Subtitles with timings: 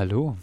[0.00, 0.34] Hallo.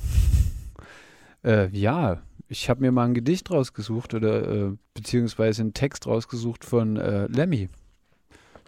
[1.43, 6.63] äh, ja, ich habe mir mal ein Gedicht rausgesucht oder äh, beziehungsweise einen Text rausgesucht
[6.63, 7.67] von äh, Lemmy.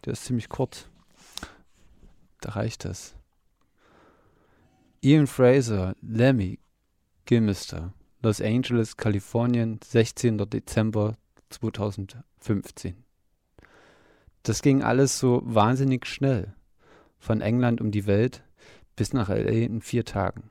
[0.04, 0.90] Der ist ziemlich kurz.
[2.42, 3.14] Da reicht das.
[5.02, 6.58] Ian Fraser, Lemmy,
[7.26, 7.94] Gilmister,
[8.24, 10.40] Los Angeles, Kalifornien, 16.
[10.40, 11.18] Dezember
[11.52, 12.96] 2015.
[14.42, 16.56] Das ging alles so wahnsinnig schnell.
[17.20, 18.42] Von England um die Welt
[18.96, 20.50] bis nach LA in vier Tagen.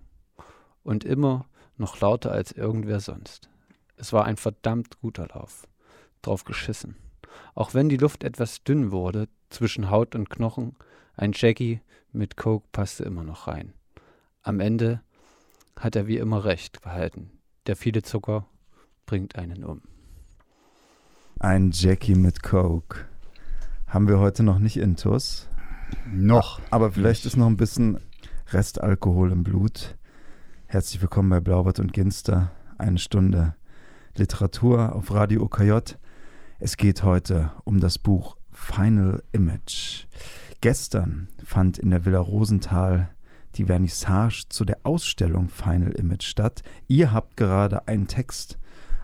[0.89, 1.45] Und immer
[1.77, 3.51] noch lauter als irgendwer sonst.
[3.99, 5.69] Es war ein verdammt guter Lauf.
[6.23, 6.97] Drauf geschissen.
[7.55, 10.77] Auch wenn die Luft etwas dünn wurde, zwischen Haut und Knochen,
[11.15, 13.75] ein Jackie mit Coke passte immer noch rein.
[14.41, 15.03] Am Ende
[15.79, 17.33] hat er wie immer recht behalten.
[17.67, 18.47] Der viele Zucker
[19.05, 19.83] bringt einen um.
[21.39, 23.05] Ein Jackie mit Coke.
[23.87, 25.51] Haben wir heute noch nicht intus.
[26.11, 26.63] Noch.
[26.71, 27.35] Aber vielleicht nicht.
[27.35, 28.01] ist noch ein bisschen
[28.53, 29.98] Restalkohol im Blut.
[30.71, 32.53] Herzlich willkommen bei Blaubart und Ginster.
[32.77, 33.55] Eine Stunde
[34.17, 35.95] Literatur auf Radio OKJ.
[36.59, 40.05] Es geht heute um das Buch Final Image.
[40.61, 43.09] Gestern fand in der Villa Rosenthal
[43.55, 46.63] die Vernissage zu der Ausstellung Final Image statt.
[46.87, 48.59] Ihr habt gerade einen Text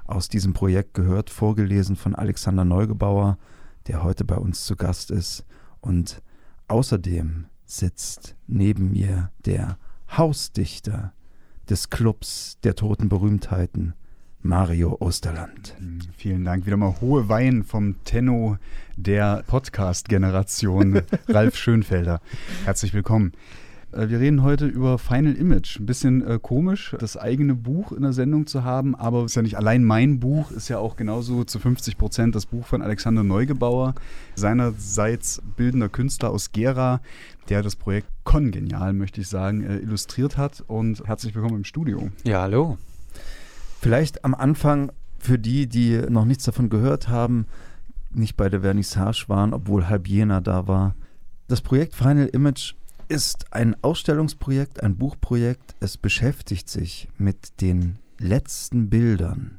[0.04, 3.38] aus diesem Projekt gehört, vorgelesen von Alexander Neugebauer,
[3.86, 5.46] der heute bei uns zu Gast ist.
[5.80, 6.20] Und
[6.68, 9.78] außerdem sitzt neben mir der
[10.14, 11.14] Hausdichter
[11.68, 13.94] des Clubs der toten Berühmtheiten,
[14.42, 15.74] Mario Osterland.
[15.78, 16.66] Hm, vielen Dank.
[16.66, 18.58] Wieder mal hohe Wein vom Tenno
[18.96, 22.20] der Podcast-Generation, Ralf Schönfelder.
[22.64, 23.32] Herzlich willkommen.
[23.94, 25.78] Äh, wir reden heute über Final Image.
[25.78, 29.36] Ein bisschen äh, komisch, das eigene Buch in der Sendung zu haben, aber es ist
[29.36, 32.82] ja nicht allein mein Buch, ist ja auch genauso zu 50 Prozent das Buch von
[32.82, 33.94] Alexander Neugebauer,
[34.34, 37.00] seinerseits bildender Künstler aus Gera,
[37.48, 40.64] der das Projekt Kongenial, möchte ich sagen, äh, illustriert hat.
[40.66, 42.10] Und herzlich willkommen im Studio.
[42.24, 42.78] Ja, hallo.
[43.80, 47.46] Vielleicht am Anfang für die, die noch nichts davon gehört haben,
[48.12, 50.94] nicht bei der Vernissage waren, obwohl halb Jena da war.
[51.48, 52.74] Das Projekt Final Image
[53.08, 55.74] ist ein Ausstellungsprojekt, ein Buchprojekt.
[55.80, 59.58] Es beschäftigt sich mit den letzten Bildern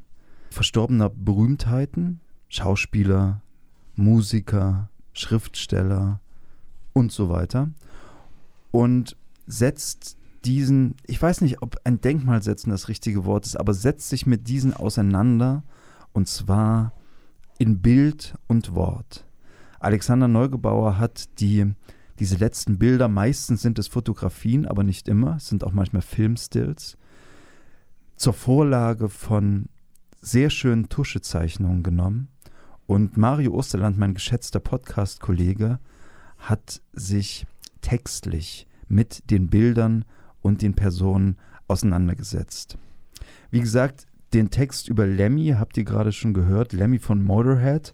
[0.50, 3.41] verstorbener Berühmtheiten, Schauspieler,
[3.95, 6.19] Musiker, Schriftsteller
[6.94, 7.69] und so weiter.
[8.72, 9.17] Und
[9.47, 14.09] setzt diesen, ich weiß nicht, ob ein Denkmal setzen das richtige Wort ist, aber setzt
[14.09, 15.63] sich mit diesen auseinander
[16.13, 16.94] und zwar
[17.57, 19.25] in Bild und Wort.
[19.79, 21.73] Alexander Neugebauer hat die
[22.19, 26.97] diese letzten Bilder, meistens sind es Fotografien, aber nicht immer, es sind auch manchmal Filmstills,
[28.15, 29.67] zur Vorlage von
[30.21, 32.29] sehr schönen Tuschezeichnungen genommen.
[32.87, 35.79] Und Mario Osterland, mein geschätzter Podcast-Kollege,
[36.37, 37.45] hat sich
[37.81, 40.05] textlich mit den Bildern
[40.41, 41.37] und den Personen
[41.67, 42.77] auseinandergesetzt.
[43.51, 47.93] Wie gesagt, den Text über Lemmy habt ihr gerade schon gehört, Lemmy von Motorhead.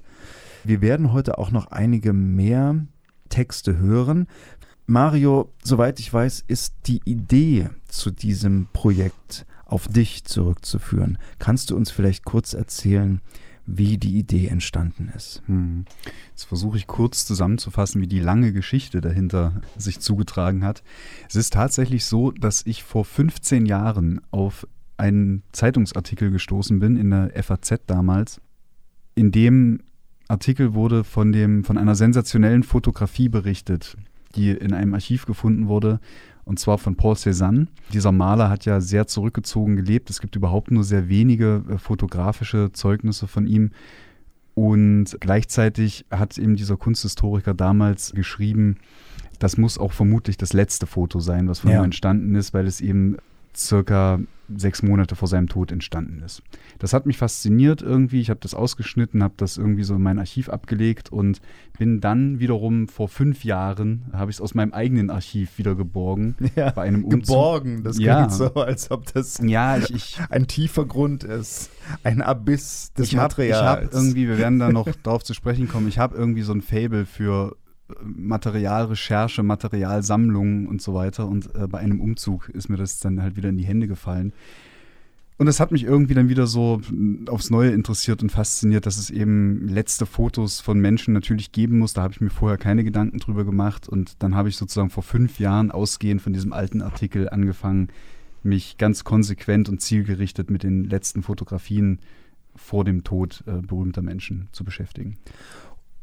[0.64, 2.86] Wir werden heute auch noch einige mehr
[3.32, 4.28] Texte hören.
[4.86, 11.18] Mario, soweit ich weiß, ist die Idee zu diesem Projekt auf dich zurückzuführen.
[11.40, 13.22] Kannst du uns vielleicht kurz erzählen,
[13.66, 15.42] wie die Idee entstanden ist?
[15.46, 15.86] Hm.
[16.32, 20.84] Jetzt versuche ich kurz zusammenzufassen, wie die lange Geschichte dahinter sich zugetragen hat.
[21.30, 24.68] Es ist tatsächlich so, dass ich vor 15 Jahren auf
[24.98, 28.42] einen Zeitungsartikel gestoßen bin in der FAZ damals,
[29.16, 29.80] in dem
[30.32, 33.98] Artikel wurde von, dem, von einer sensationellen Fotografie berichtet,
[34.36, 36.00] die in einem Archiv gefunden wurde,
[36.44, 37.68] und zwar von Paul Cézanne.
[37.94, 40.10] Dieser Maler hat ja sehr zurückgezogen gelebt.
[40.10, 43.72] Es gibt überhaupt nur sehr wenige äh, fotografische Zeugnisse von ihm.
[44.56, 48.78] Und gleichzeitig hat eben dieser Kunsthistoriker damals geschrieben,
[49.40, 51.80] das muss auch vermutlich das letzte Foto sein, was von ja.
[51.80, 53.18] ihm entstanden ist, weil es eben
[53.56, 54.20] circa
[54.58, 56.42] sechs Monate vor seinem Tod entstanden ist.
[56.80, 58.20] Das hat mich fasziniert irgendwie.
[58.20, 61.42] Ich habe das ausgeschnitten, habe das irgendwie so in mein Archiv abgelegt und
[61.78, 66.36] bin dann wiederum vor fünf Jahren, habe ich es aus meinem eigenen Archiv wieder geborgen.
[66.54, 67.22] Ja, bei einem Umzug.
[67.22, 68.18] Geborgen, das ja.
[68.18, 71.70] klingt so, als ob das ja, ich, ich, ein tiefer Grund ist.
[72.04, 73.58] Ein Abyss des ich hab, Materials.
[73.58, 76.52] Ich habe irgendwie, wir werden da noch darauf zu sprechen kommen, ich habe irgendwie so
[76.52, 77.56] ein Fable für
[78.04, 81.28] Materialrecherche, Materialsammlungen und so weiter.
[81.28, 84.34] Und äh, bei einem Umzug ist mir das dann halt wieder in die Hände gefallen.
[85.42, 86.82] Und das hat mich irgendwie dann wieder so
[87.28, 91.94] aufs Neue interessiert und fasziniert, dass es eben letzte Fotos von Menschen natürlich geben muss.
[91.94, 93.90] Da habe ich mir vorher keine Gedanken drüber gemacht.
[93.90, 97.88] Und dann habe ich sozusagen vor fünf Jahren ausgehend von diesem alten Artikel angefangen,
[98.44, 102.00] mich ganz konsequent und zielgerichtet mit den letzten Fotografien
[102.56, 105.18] vor dem Tod äh, berühmter Menschen zu beschäftigen.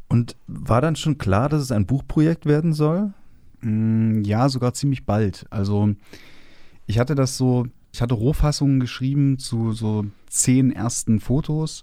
[0.09, 3.13] Und war dann schon klar, dass es ein Buchprojekt werden soll?
[3.61, 5.47] Mm, ja, sogar ziemlich bald.
[5.51, 5.95] Also
[6.87, 11.83] ich hatte das so, ich hatte Rohfassungen geschrieben zu so zehn ersten Fotos,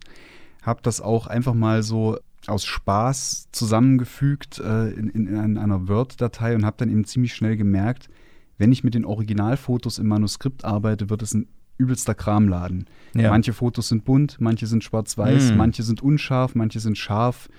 [0.63, 2.17] habe das auch einfach mal so
[2.47, 8.09] aus Spaß zusammengefügt äh, in, in, einer Word-Datei und habe dann eben ziemlich schnell gemerkt,
[8.57, 12.85] wenn ich mit den Originalfotos im Manuskript arbeite, wird es ein übelster Kramladen.
[13.13, 13.29] Ja.
[13.29, 15.57] Manche Fotos sind bunt, manche sind schwarz-weiß, mm.
[15.57, 17.49] manche sind unscharf, manche sind scharf,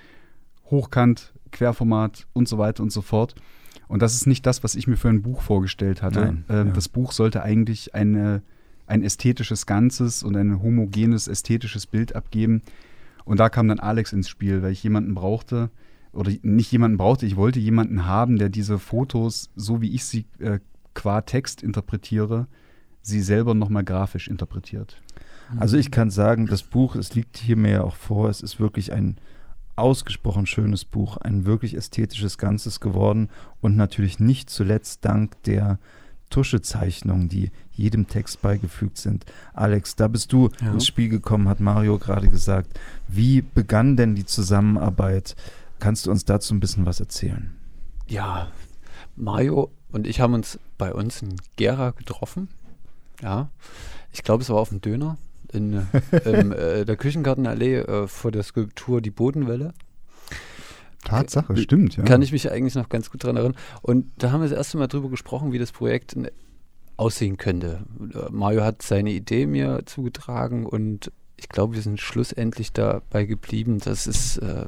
[0.71, 3.35] hochkant, Querformat und so weiter und so fort.
[3.89, 6.21] Und das ist nicht das, was ich mir für ein Buch vorgestellt hatte.
[6.21, 6.65] Nein, äh, ja.
[6.65, 8.43] Das Buch sollte eigentlich eine,
[8.87, 12.63] ein ästhetisches Ganzes und ein homogenes ästhetisches Bild abgeben.
[13.25, 15.71] Und da kam dann Alex ins Spiel, weil ich jemanden brauchte,
[16.13, 20.25] oder nicht jemanden brauchte, ich wollte jemanden haben, der diese Fotos, so wie ich sie
[20.39, 20.61] äh,
[20.95, 22.47] qua Text interpretiere,
[23.03, 25.01] sie selber nochmal grafisch interpretiert.
[25.59, 28.59] Also ich kann sagen, das Buch, es liegt hier mir ja auch vor, es ist
[28.59, 29.17] wirklich ein
[29.77, 33.29] ausgesprochen schönes Buch, ein wirklich ästhetisches Ganzes geworden
[33.61, 35.79] und natürlich nicht zuletzt dank der
[36.31, 39.25] Tuschezeichnungen, die jedem Text beigefügt sind.
[39.55, 40.73] Alex, da bist du ja.
[40.73, 42.79] ins Spiel gekommen, hat Mario gerade gesagt.
[43.07, 45.37] Wie begann denn die Zusammenarbeit?
[45.79, 47.55] Kannst du uns dazu ein bisschen was erzählen?
[48.09, 48.49] Ja,
[49.15, 52.49] Mario und ich haben uns bei uns in Gera getroffen.
[53.23, 53.51] Ja,
[54.13, 55.17] ich glaube, es war auf dem Döner
[55.53, 55.87] in
[56.25, 59.75] ähm, äh, der Küchengartenallee äh, vor der Skulptur Die Bodenwelle.
[61.05, 62.05] Tatsache, äh, stimmt, ja.
[62.05, 63.57] Kann ich mich eigentlich noch ganz gut daran erinnern.
[63.83, 66.17] Und da haben wir das erste Mal drüber gesprochen, wie das Projekt
[66.97, 67.85] aussehen könnte.
[68.13, 73.79] Äh, Mario hat seine Idee mir zugetragen und ich glaube, wir sind schlussendlich dabei geblieben,
[73.79, 74.67] dass es, äh,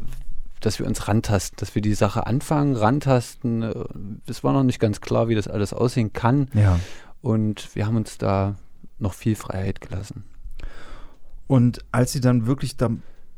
[0.61, 3.63] dass wir uns rantasten, dass wir die Sache anfangen, rantasten.
[3.63, 3.85] Äh,
[4.27, 6.49] es war noch nicht ganz klar, wie das alles aussehen kann.
[6.55, 6.79] Ja.
[7.21, 8.57] Und wir haben uns da
[8.99, 10.25] noch viel Freiheit gelassen.
[11.49, 12.91] Und als ihr dann wirklich da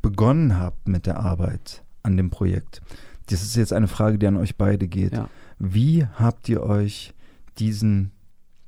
[0.03, 2.83] begonnen habt mit der Arbeit an dem Projekt,
[3.27, 5.15] das ist jetzt eine Frage, die an euch beide geht.
[5.15, 5.31] Ja.
[5.59, 7.15] Wie habt ihr euch
[7.59, 8.11] diesen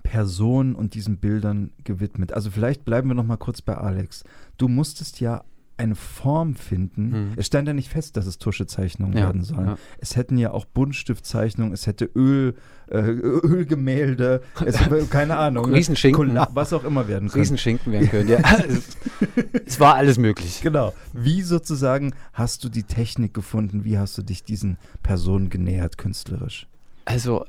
[0.03, 2.33] Personen und diesen Bildern gewidmet?
[2.33, 4.25] Also vielleicht bleiben wir noch mal kurz bei Alex.
[4.57, 5.43] Du musstest ja
[5.83, 7.09] eine Form finden.
[7.09, 7.33] Mhm.
[7.37, 9.67] Es stand ja nicht fest, dass es Tuschezeichnungen ja, werden sollen.
[9.67, 9.79] Ja.
[9.99, 12.55] Es hätten ja auch Buntstiftzeichnungen, es hätte Öl,
[12.89, 14.77] äh, Ölgemälde, es,
[15.11, 15.73] keine Ahnung.
[15.73, 16.39] Riesenschinken.
[16.53, 17.43] Was auch immer werden können.
[17.43, 18.39] Riesenschinken werden können, ja.
[19.67, 20.61] es war alles möglich.
[20.63, 20.95] Genau.
[21.13, 23.85] Wie sozusagen hast du die Technik gefunden?
[23.85, 26.69] Wie hast du dich diesen Personen genähert künstlerisch?
[27.05, 27.45] Also,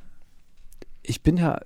[1.04, 1.60] ich bin ja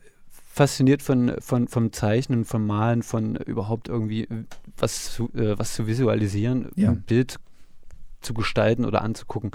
[0.57, 4.27] fasziniert von, von, vom Zeichnen, vom Malen, von überhaupt irgendwie
[4.75, 6.89] was zu, äh, was zu visualisieren, ja.
[6.89, 7.37] ein Bild
[8.21, 9.51] zu gestalten oder anzugucken.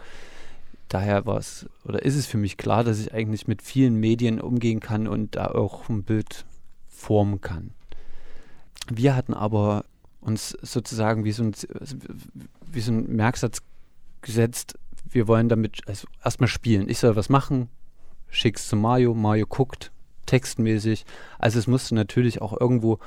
[0.89, 4.41] Daher war es oder ist es für mich klar, dass ich eigentlich mit vielen Medien
[4.41, 6.45] umgehen kann und da auch ein Bild
[6.89, 7.73] formen kann.
[8.89, 9.85] Wir hatten aber
[10.21, 11.53] uns sozusagen wie so ein,
[12.71, 13.59] wie so ein Merksatz
[14.21, 14.79] gesetzt,
[15.11, 16.89] wir wollen damit also erstmal spielen.
[16.89, 17.69] Ich soll was machen,
[18.31, 19.92] schick's zu Mario, Mario guckt,
[20.33, 21.05] textmäßig.
[21.39, 22.99] Also es musste natürlich auch irgendwo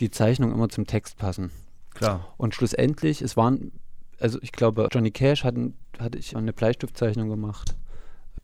[0.00, 1.50] die Zeichnung immer zum Text passen.
[1.92, 2.32] Klar.
[2.38, 3.72] Und schlussendlich, es waren,
[4.18, 7.76] also ich glaube, Johnny Cash hatten, hatte ich eine Bleistiftzeichnung gemacht.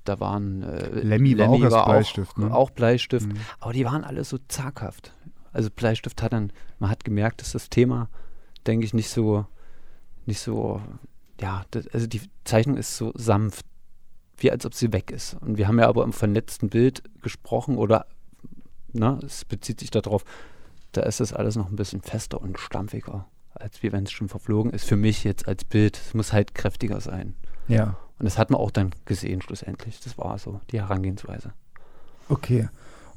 [0.05, 2.55] Da waren äh, Lemmy, Lemmy war auch war Bleistift, auch, ne?
[2.55, 3.39] auch Bleistift, mhm.
[3.59, 5.15] aber die waren alle so zaghaft.
[5.53, 8.11] Also Bleistift hat dann, man hat gemerkt, dass das Thema,
[8.67, 9.47] denke ich, nicht so,
[10.27, 10.83] nicht so,
[11.41, 13.65] ja, das, also die Zeichnung ist so sanft,
[14.37, 15.35] wie als ob sie weg ist.
[15.41, 18.07] Und wir haben ja aber im vernetzten Bild gesprochen oder
[18.99, 20.25] ne, es bezieht sich darauf,
[20.93, 24.29] da ist das alles noch ein bisschen fester und stampfiger, als wie wenn es schon
[24.29, 24.87] verflogen ist.
[24.87, 27.35] Für mich jetzt als Bild, es muss halt kräftiger sein.
[27.69, 27.97] Ja.
[28.19, 30.01] Und das hat man auch dann gesehen schlussendlich.
[30.01, 31.53] Das war so die Herangehensweise.
[32.29, 32.69] Okay.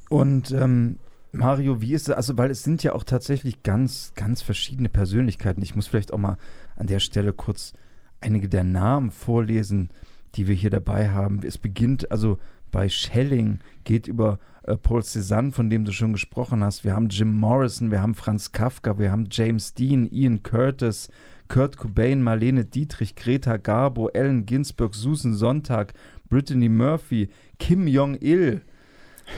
[0.10, 1.00] Und ähm,
[1.32, 2.16] Mario, wie ist es?
[2.16, 5.62] Also, weil es sind ja auch tatsächlich ganz, ganz verschiedene Persönlichkeiten.
[5.62, 6.38] Ich muss vielleicht auch mal
[6.76, 7.74] an der Stelle kurz
[8.20, 9.90] einige der Namen vorlesen,
[10.36, 11.42] die wir hier dabei haben.
[11.44, 12.40] Es beginnt also
[12.72, 16.84] bei Schelling, geht über äh, Paul Cézanne, von dem du schon gesprochen hast.
[16.84, 21.10] Wir haben Jim Morrison, wir haben Franz Kafka, wir haben James Dean, Ian Curtis,
[21.48, 25.94] Kurt Cobain, Marlene Dietrich, Greta Garbo, Ellen Ginsberg, Susan Sonntag,
[26.30, 28.62] Brittany Murphy, Kim Jong-il,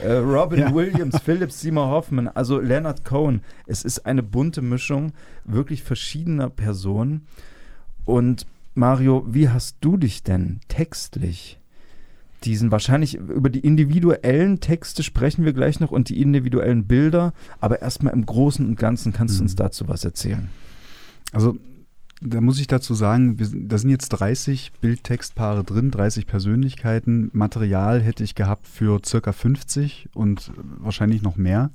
[0.02, 0.74] äh, Robin ja.
[0.74, 3.40] Williams, Philip Seymour Hoffman, also Leonard Cohen.
[3.66, 5.12] Es ist eine bunte Mischung
[5.44, 7.26] wirklich verschiedener Personen.
[8.04, 11.61] Und Mario, wie hast du dich denn textlich
[12.44, 17.82] diesen wahrscheinlich über die individuellen Texte sprechen wir gleich noch und die individuellen Bilder, aber
[17.82, 19.56] erstmal im Großen und Ganzen kannst du uns mhm.
[19.56, 20.48] dazu was erzählen.
[21.32, 21.56] Also
[22.24, 27.30] da muss ich dazu sagen, wir, da sind jetzt 30 Bildtextpaare drin, 30 Persönlichkeiten.
[27.32, 31.70] Material hätte ich gehabt für circa 50 und wahrscheinlich noch mehr.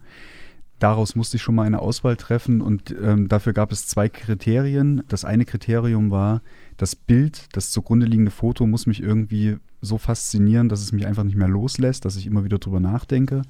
[0.80, 5.04] Daraus musste ich schon mal eine Auswahl treffen und ähm, dafür gab es zwei Kriterien.
[5.08, 6.42] Das eine Kriterium war,
[6.78, 11.24] das Bild, das zugrunde liegende Foto muss mich irgendwie so faszinieren, dass es mich einfach
[11.24, 13.44] nicht mehr loslässt, dass ich immer wieder drüber nachdenke.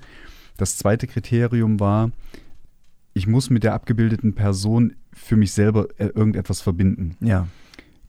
[0.57, 2.11] Das zweite Kriterium war,
[3.13, 7.15] ich muss mit der abgebildeten Person für mich selber äh, irgendetwas verbinden.
[7.19, 7.47] Ja.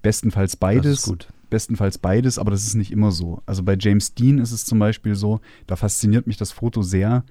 [0.02, 1.12] Bestenfalls beides.
[1.50, 3.42] Bestenfalls beides, aber das ist nicht immer so.
[3.46, 7.25] Also bei James Dean ist es zum Beispiel so, da fasziniert mich das Foto sehr.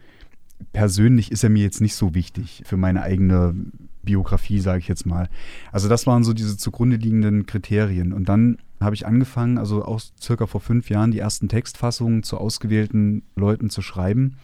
[0.74, 3.54] Persönlich ist er mir jetzt nicht so wichtig für meine eigene
[4.02, 5.30] Biografie, sage ich jetzt mal.
[5.72, 8.12] Also das waren so diese zugrunde liegenden Kriterien.
[8.12, 12.38] Und dann habe ich angefangen, also auch circa vor fünf Jahren, die ersten Textfassungen zu
[12.38, 14.38] ausgewählten Leuten zu schreiben.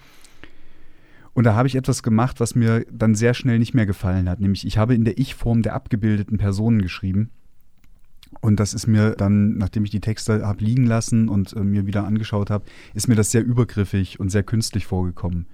[1.34, 4.40] Und da habe ich etwas gemacht, was mir dann sehr schnell nicht mehr gefallen hat.
[4.40, 7.32] Nämlich ich habe in der Ich-Form der abgebildeten Personen geschrieben.
[8.42, 11.86] Und das ist mir dann, nachdem ich die Texte habe liegen lassen und äh, mir
[11.86, 15.48] wieder angeschaut habe, ist mir das sehr übergriffig und sehr künstlich vorgekommen.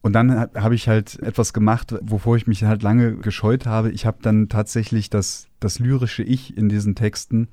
[0.00, 3.90] Und dann habe ich halt etwas gemacht, wovor ich mich halt lange gescheut habe.
[3.90, 7.48] Ich habe dann tatsächlich das, das lyrische Ich in diesen Texten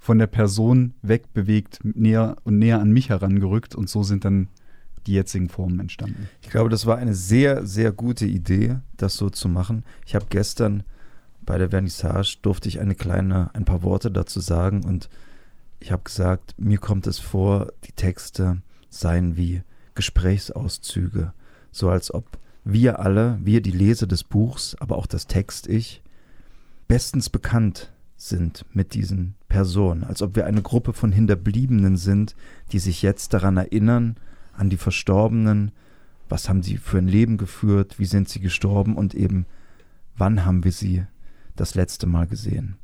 [0.00, 4.48] von der Person wegbewegt, näher und näher an mich herangerückt und so sind dann
[5.06, 6.28] die jetzigen Formen entstanden.
[6.42, 9.84] Ich glaube, das war eine sehr, sehr gute Idee, das so zu machen.
[10.06, 10.82] Ich habe gestern
[11.42, 15.08] bei der Vernissage durfte ich eine kleine, ein paar Worte dazu sagen und
[15.78, 19.62] ich habe gesagt, mir kommt es vor, die Texte seien wie
[19.94, 21.32] Gesprächsauszüge
[21.72, 26.02] so als ob wir alle, wir die Leser des Buchs, aber auch das Text-Ich,
[26.88, 32.36] bestens bekannt sind mit diesen Personen, als ob wir eine Gruppe von Hinterbliebenen sind,
[32.70, 34.16] die sich jetzt daran erinnern,
[34.52, 35.72] an die Verstorbenen,
[36.28, 39.46] was haben sie für ein Leben geführt, wie sind sie gestorben und eben,
[40.16, 41.04] wann haben wir sie
[41.56, 42.76] das letzte Mal gesehen.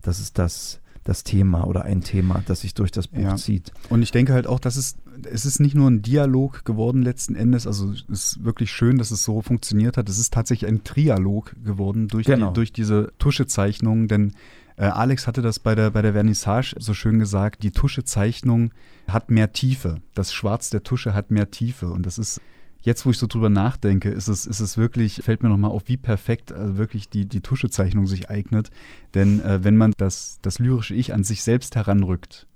[0.00, 3.36] Das ist das, das Thema oder ein Thema, das sich durch das Buch ja.
[3.36, 3.72] zieht.
[3.90, 4.96] Und ich denke halt auch, dass es,
[5.30, 9.10] es ist nicht nur ein Dialog geworden letzten Endes, also es ist wirklich schön, dass
[9.10, 10.08] es so funktioniert hat.
[10.08, 12.48] Es ist tatsächlich ein Trialog geworden durch, genau.
[12.48, 14.32] die, durch diese Tuschezeichnung, denn
[14.80, 18.72] äh, Alex hatte das bei der, bei der Vernissage so schön gesagt, die Tuschezeichnung
[19.06, 20.00] hat mehr Tiefe.
[20.14, 22.40] Das Schwarz der Tusche hat mehr Tiefe und das ist
[22.80, 25.82] jetzt, wo ich so drüber nachdenke, ist es, ist es wirklich, fällt mir nochmal auf,
[25.88, 28.70] wie perfekt also wirklich die, die Tuschezeichnung sich eignet.
[29.12, 32.46] Denn äh, wenn man das, das lyrische Ich an sich selbst heranrückt,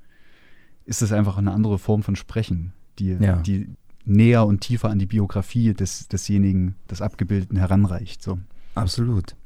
[0.86, 3.36] ist es einfach eine andere Form von Sprechen, die, ja.
[3.36, 3.68] die
[4.06, 8.22] näher und tiefer an die Biografie des, desjenigen, des Abgebildeten heranreicht.
[8.22, 8.38] So.
[8.74, 9.36] Absolut.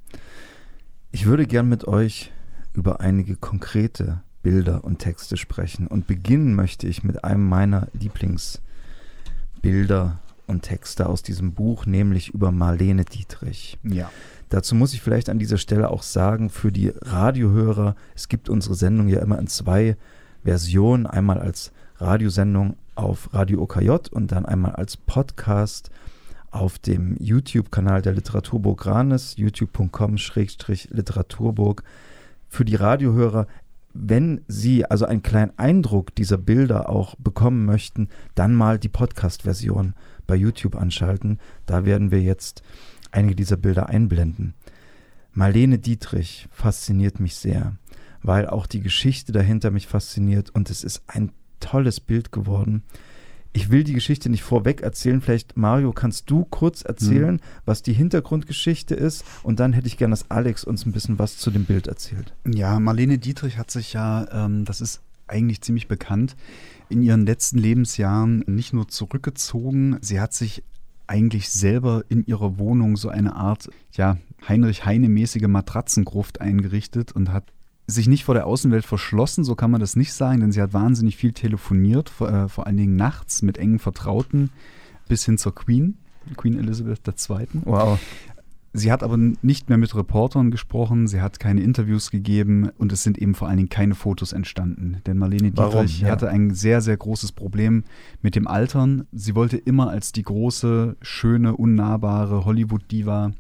[1.11, 2.31] Ich würde gern mit euch
[2.73, 5.87] über einige konkrete Bilder und Texte sprechen.
[5.87, 12.53] Und beginnen möchte ich mit einem meiner Lieblingsbilder und Texte aus diesem Buch, nämlich über
[12.53, 13.79] Marlene Dietrich.
[13.83, 14.11] Ja.
[14.49, 18.75] Dazu muss ich vielleicht an dieser Stelle auch sagen, für die Radiohörer, es gibt unsere
[18.75, 19.99] Sendung ja immer in zwei
[20.43, 25.91] Versionen, einmal als Radiosendung auf Radio OKJ und dann einmal als Podcast
[26.51, 31.83] auf dem YouTube-Kanal der Literaturburg Ranes, youtube.com-literaturburg.
[32.49, 33.47] Für die Radiohörer,
[33.93, 39.95] wenn Sie also einen kleinen Eindruck dieser Bilder auch bekommen möchten, dann mal die Podcast-Version
[40.27, 41.39] bei YouTube anschalten.
[41.67, 42.63] Da werden wir jetzt
[43.11, 44.55] einige dieser Bilder einblenden.
[45.33, 47.77] Marlene Dietrich fasziniert mich sehr,
[48.23, 52.83] weil auch die Geschichte dahinter mich fasziniert und es ist ein tolles Bild geworden.
[53.59, 55.21] Ich will die Geschichte nicht vorweg erzählen.
[55.21, 57.41] Vielleicht, Mario, kannst du kurz erzählen, mhm.
[57.65, 59.25] was die Hintergrundgeschichte ist?
[59.43, 62.35] Und dann hätte ich gerne, dass Alex uns ein bisschen was zu dem Bild erzählt.
[62.47, 66.37] Ja, Marlene Dietrich hat sich ja, ähm, das ist eigentlich ziemlich bekannt,
[66.89, 70.63] in ihren letzten Lebensjahren nicht nur zurückgezogen, sie hat sich
[71.09, 77.53] eigentlich selber in ihrer Wohnung so eine Art, ja, Heinrich Heine-mäßige Matratzengruft eingerichtet und hat
[77.89, 80.75] sich nicht vor der Außenwelt verschlossen, so kann man das nicht sagen, denn sie hat
[80.75, 84.51] wahnsinnig viel telefoniert, vor, äh, vor allen Dingen nachts mit engen Vertrauten
[85.09, 85.97] bis hin zur Queen,
[86.37, 87.47] Queen Elizabeth II.
[87.65, 87.99] Wow.
[88.75, 93.03] Sie hat aber nicht mehr mit Reportern gesprochen, sie hat keine Interviews gegeben und es
[93.03, 94.99] sind eben vor allen Dingen keine Fotos entstanden.
[95.07, 96.11] Denn Marlene Dietrich ja.
[96.11, 97.85] hatte ein sehr, sehr großes Problem
[98.21, 99.07] mit dem Altern.
[99.11, 103.33] Sie wollte immer als die große, schöne, unnahbare Hollywood-Diva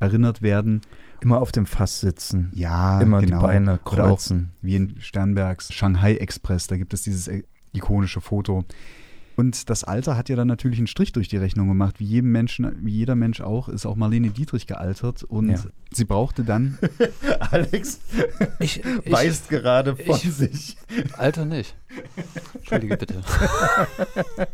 [0.00, 0.80] erinnert werden.
[1.22, 2.50] Immer auf dem Fass sitzen.
[2.52, 3.38] Ja, immer genau.
[3.38, 4.50] die Beine kreuzen.
[4.60, 7.30] wie in Sternbergs Shanghai Express, da gibt es dieses
[7.72, 8.64] ikonische Foto.
[9.36, 12.00] Und das Alter hat ja dann natürlich einen Strich durch die Rechnung gemacht.
[12.00, 15.22] Wie jedem Menschen, wie jeder Mensch auch, ist auch Marlene Dietrich gealtert.
[15.22, 15.58] Und ja.
[15.92, 16.78] sie brauchte dann.
[17.50, 18.00] Alex
[18.58, 20.76] ich, weist gerade von ich, sich.
[21.16, 21.76] Alter nicht.
[22.54, 23.14] Entschuldige bitte.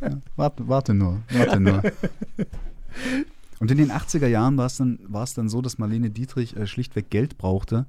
[0.01, 1.83] Ja, warte, warte nur, warte nur.
[3.61, 7.11] Und in den 80er Jahren war es dann, dann so, dass Marlene Dietrich äh, schlichtweg
[7.11, 7.87] Geld brauchte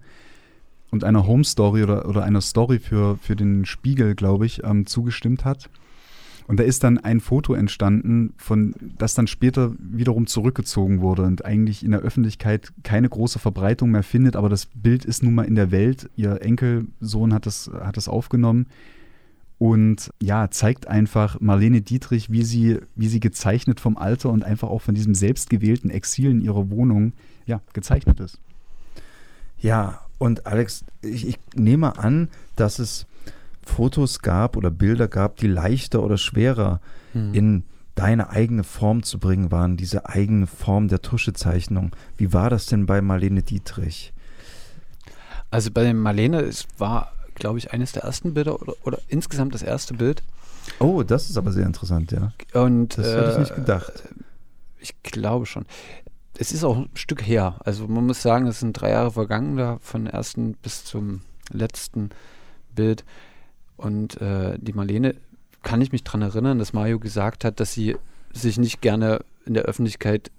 [0.91, 4.85] und einer Home Story oder, oder einer Story für, für den Spiegel, glaube ich, ähm,
[4.85, 5.69] zugestimmt hat.
[6.47, 11.45] Und da ist dann ein Foto entstanden, von das dann später wiederum zurückgezogen wurde und
[11.45, 15.43] eigentlich in der Öffentlichkeit keine große Verbreitung mehr findet, aber das Bild ist nun mal
[15.43, 16.09] in der Welt.
[16.15, 18.65] Ihr Enkelsohn hat das, hat das aufgenommen.
[19.59, 24.69] Und ja, zeigt einfach Marlene Dietrich, wie sie, wie sie gezeichnet vom Alter und einfach
[24.69, 27.13] auch von diesem selbstgewählten Exil in ihrer Wohnung
[27.45, 28.39] ja, gezeichnet ist.
[29.59, 33.05] Ja, und Alex, ich, ich nehme an, dass es
[33.61, 36.79] Fotos gab oder Bilder gab, die leichter oder schwerer
[37.13, 37.33] Hm.
[37.33, 37.63] in
[37.95, 41.91] deine eigene Form zu bringen waren, diese eigene Form der Tuschezeichnung.
[42.17, 44.13] Wie war das denn bei Marlene Dietrich?
[45.51, 49.63] Also bei Marlene, es war, glaube ich, eines der ersten Bilder oder, oder insgesamt das
[49.63, 50.23] erste Bild.
[50.79, 52.31] Oh, das ist aber sehr interessant, ja.
[52.53, 54.03] Und Das hätte ich äh, nicht gedacht.
[54.79, 55.65] Ich glaube schon.
[56.37, 57.59] Es ist auch ein Stück her.
[57.65, 62.11] Also man muss sagen, es sind drei Jahre vergangen da von ersten bis zum letzten
[62.75, 63.03] Bild.
[63.75, 65.15] Und äh, die Marlene
[65.63, 67.97] kann ich mich daran erinnern, dass Mario gesagt hat, dass sie
[68.31, 70.31] sich nicht gerne in der Öffentlichkeit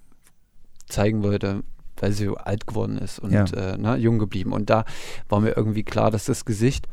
[0.87, 1.63] zeigen wollte,
[2.01, 3.45] weil sie alt geworden ist und Ja.
[3.45, 4.51] äh, ne, jung geblieben.
[4.53, 4.85] Und da
[5.29, 6.87] war mir irgendwie klar, dass das Gesicht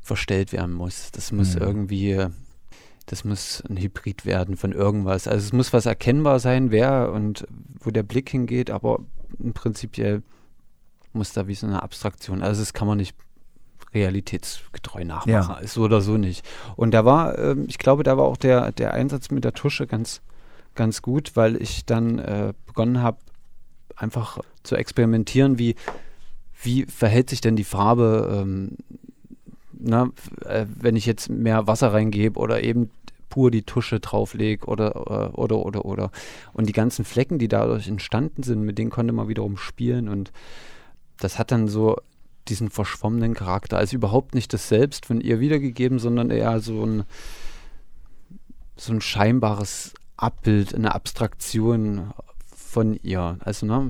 [0.00, 1.10] verstellt werden muss.
[1.12, 1.62] Das muss Mhm.
[1.62, 2.26] irgendwie,
[3.06, 5.26] das muss ein Hybrid werden von irgendwas.
[5.28, 7.46] Also es muss was erkennbar sein, wer und
[7.80, 8.98] wo der Blick hingeht, aber
[9.38, 10.22] im Prinzipiell
[11.12, 12.42] muss da wie so eine Abstraktion.
[12.42, 13.14] Also das kann man nicht
[13.94, 15.28] realitätsgetreu nachmachen.
[15.30, 15.58] Ja.
[15.58, 16.44] Ist so oder so nicht.
[16.76, 19.86] Und da war, ähm, ich glaube, da war auch der, der Einsatz mit der Tusche
[19.86, 20.20] ganz,
[20.74, 23.18] ganz gut, weil ich dann äh, begonnen habe,
[23.96, 25.74] einfach zu experimentieren, wie,
[26.62, 28.76] wie verhält sich denn die Farbe, ähm,
[29.72, 32.90] na, f- äh, wenn ich jetzt mehr Wasser reingebe oder eben
[33.28, 36.10] pur die Tusche drauflege oder, äh, oder, oder, oder.
[36.52, 40.32] Und die ganzen Flecken, die dadurch entstanden sind, mit denen konnte man wiederum spielen und
[41.18, 41.96] das hat dann so
[42.48, 43.76] diesen verschwommenen Charakter.
[43.78, 47.04] Also überhaupt nicht das Selbst von ihr wiedergegeben, sondern eher so ein,
[48.76, 52.12] so ein scheinbares Abbild, eine Abstraktion
[52.74, 53.38] von ihr.
[53.40, 53.88] Also, ne,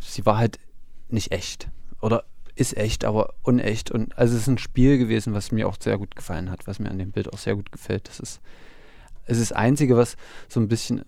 [0.00, 0.58] sie war halt
[1.08, 1.68] nicht echt.
[2.00, 2.24] Oder
[2.54, 3.90] ist echt, aber unecht.
[3.90, 6.78] Und also es ist ein Spiel gewesen, was mir auch sehr gut gefallen hat, was
[6.78, 8.08] mir an dem Bild auch sehr gut gefällt.
[8.08, 8.40] Das ist,
[9.24, 10.16] es ist das Einzige, was
[10.48, 11.02] so ein bisschen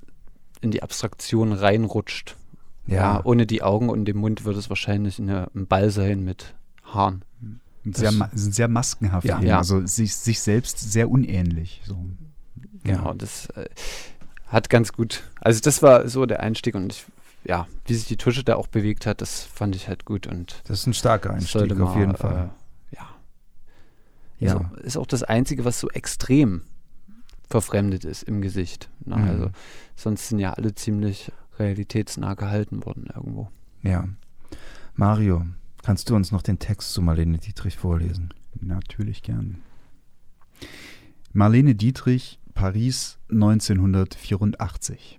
[0.61, 2.37] in die Abstraktion reinrutscht.
[2.87, 6.55] Ja, ohne die Augen und den Mund würde es wahrscheinlich eine, ein Ball sein mit
[6.85, 7.23] Haaren.
[7.85, 9.41] Sehr, sind sehr maskenhaft, Ja.
[9.41, 9.59] Ja.
[9.59, 11.83] also sich, sich selbst sehr unähnlich.
[11.85, 11.99] So.
[12.85, 13.69] Genau, das äh,
[14.47, 15.23] hat ganz gut.
[15.41, 17.05] Also das war so der Einstieg und ich,
[17.45, 20.63] ja, wie sich die Tusche da auch bewegt hat, das fand ich halt gut und
[20.67, 22.51] Das ist ein starker Einstieg sollte auf jeden mal, Fall.
[22.93, 23.09] Äh, ja.
[24.39, 24.53] Ja.
[24.53, 26.63] Ist, auch, ist auch das Einzige, was so extrem
[27.49, 28.91] verfremdet ist im Gesicht.
[29.05, 29.17] Ne?
[29.17, 29.29] Mhm.
[29.29, 29.51] Also
[29.97, 33.49] sonst sind ja alle ziemlich realitätsnah gehalten worden irgendwo.
[33.83, 34.09] Ja.
[34.95, 35.47] Mario,
[35.83, 38.35] kannst du uns noch den Text zu Marlene Dietrich vorlesen?
[38.61, 39.63] Natürlich gern.
[41.33, 45.19] Marlene Dietrich, Paris 1984.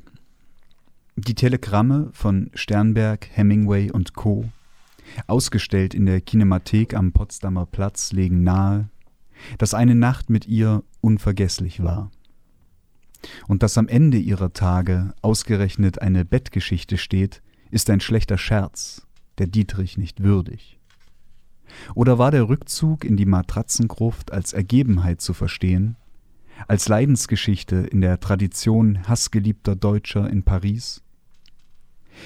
[1.28, 4.46] Die Telegramme von Sternberg, Hemingway und Co.,
[5.28, 8.90] ausgestellt in der Kinemathek am Potsdamer Platz, legen nahe,
[9.58, 12.10] dass eine Nacht mit ihr unvergesslich war.
[13.50, 19.06] Und dass am Ende ihrer Tage ausgerechnet eine Bettgeschichte steht, ist ein schlechter Scherz,
[19.40, 20.80] der Dietrich nicht würdig.
[21.96, 25.98] Oder war der Rückzug in die Matratzengruft als Ergebenheit zu verstehen,
[26.70, 31.04] als Leidensgeschichte in der Tradition hassgeliebter Deutscher in Paris?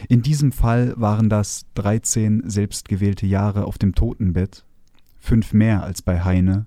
[0.10, 4.66] In diesem Fall waren das 13 selbstgewählte Jahre auf dem Totenbett,
[5.20, 6.66] fünf mehr als bei Heine,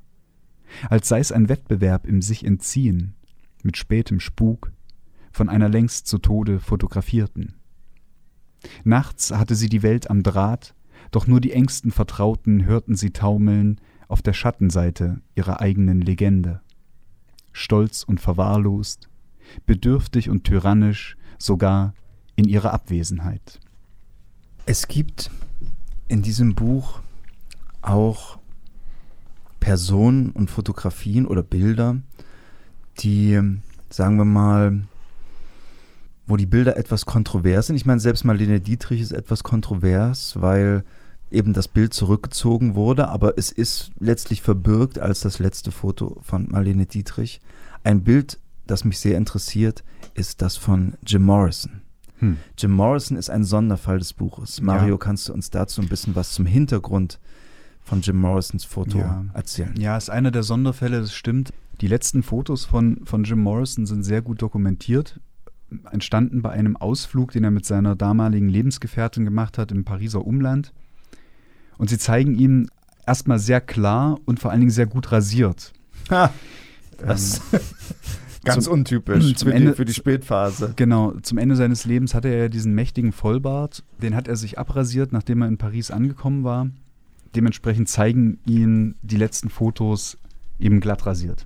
[0.89, 3.15] als sei es ein Wettbewerb im sich entziehen,
[3.63, 4.73] mit spätem Spuk,
[5.33, 7.55] von einer längst zu Tode fotografierten.
[8.85, 10.75] Nachts hatte sie die Welt am Draht,
[11.11, 16.61] doch nur die engsten Vertrauten hörten sie taumeln auf der Schattenseite ihrer eigenen Legende.
[17.53, 19.09] Stolz und verwahrlost,
[19.67, 21.95] bedürftig und tyrannisch, sogar
[22.37, 23.61] in ihrer Abwesenheit.
[24.67, 25.31] Es gibt
[26.09, 27.01] in diesem Buch
[27.83, 28.39] auch
[29.61, 31.97] Personen und Fotografien oder Bilder,
[32.99, 33.41] die,
[33.91, 34.83] sagen wir mal,
[36.27, 37.77] wo die Bilder etwas kontrovers sind.
[37.77, 40.85] Ich meine, selbst Marlene Dietrich ist etwas kontrovers, weil
[41.31, 46.49] eben das Bild zurückgezogen wurde, aber es ist letztlich verbürgt als das letzte Foto von
[46.51, 47.41] Marlene Dietrich.
[47.85, 51.83] Ein Bild, das mich sehr interessiert, ist das von Jim Morrison.
[52.19, 52.37] Hm.
[52.57, 54.61] Jim Morrison ist ein Sonderfall des Buches.
[54.61, 54.99] Mario, Ja.
[54.99, 57.19] kannst du uns dazu ein bisschen was zum Hintergrund
[57.83, 59.25] von Jim Morrisons Foto Ja.
[59.35, 59.75] erzählen?
[59.79, 61.53] Ja, ist einer der Sonderfälle, das stimmt.
[61.81, 65.21] Die letzten Fotos von, von Jim Morrison sind sehr gut dokumentiert.
[65.91, 70.73] Entstanden bei einem Ausflug, den er mit seiner damaligen Lebensgefährtin gemacht hat im Pariser Umland.
[71.77, 72.71] Und sie zeigen ihn
[73.07, 75.73] erstmal sehr klar und vor allen Dingen sehr gut rasiert.
[76.11, 76.33] Ha,
[76.99, 77.43] das
[78.47, 80.73] ganz zum- untypisch zum für, Ende- die, für die Spätphase.
[80.77, 83.85] Genau, zum Ende seines Lebens hatte er ja diesen mächtigen Vollbart.
[84.03, 86.69] Den hat er sich abrasiert, nachdem er in Paris angekommen war.
[87.35, 90.17] Dementsprechend zeigen ihn die letzten Fotos
[90.59, 91.45] eben glatt rasiert.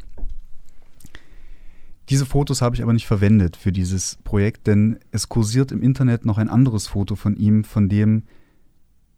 [2.08, 6.24] Diese Fotos habe ich aber nicht verwendet für dieses Projekt, denn es kursiert im Internet
[6.24, 8.24] noch ein anderes Foto von ihm, von dem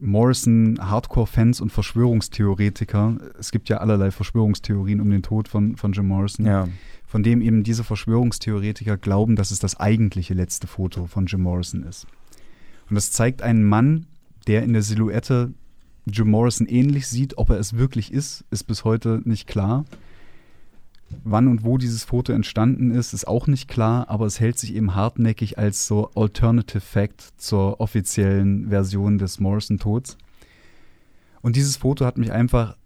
[0.03, 6.09] Morrison, Hardcore-Fans und Verschwörungstheoretiker, es gibt ja allerlei Verschwörungstheorien um den Tod von, von Jim
[6.09, 6.69] Morrison, Ja.
[7.07, 11.85] von dem eben diese Verschwörungstheoretiker glauben, dass es das eigentliche letzte Foto von Jim Morrison
[11.85, 12.07] ist.
[12.89, 14.07] Und das zeigt einen Mann,
[14.47, 15.53] der in der Silhouette
[16.07, 17.39] Jim Morrison ähnlich sieht.
[17.39, 19.85] Ob er es wirklich ist, ist bis heute nicht klar.
[21.25, 24.75] Wann und wo dieses Foto entstanden ist, ist auch nicht klar, aber es hält sich
[24.75, 30.19] eben hartnäckig als so Alternative Fact zur offiziellen Version des Morrison-Tods.
[31.43, 32.77] Und dieses Foto hat mich einfach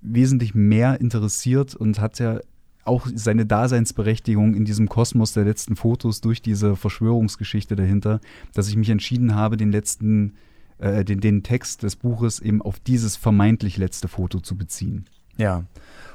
[0.00, 2.40] wesentlich mehr interessiert und hat ja
[2.84, 8.20] auch seine Daseinsberechtigung in diesem Kosmos der letzten Fotos durch diese Verschwörungsgeschichte dahinter,
[8.54, 10.34] dass ich mich entschieden habe, den letzten,
[10.78, 15.04] äh, den, den Text des Buches eben auf dieses vermeintlich letzte Foto zu beziehen.
[15.38, 15.64] Ja.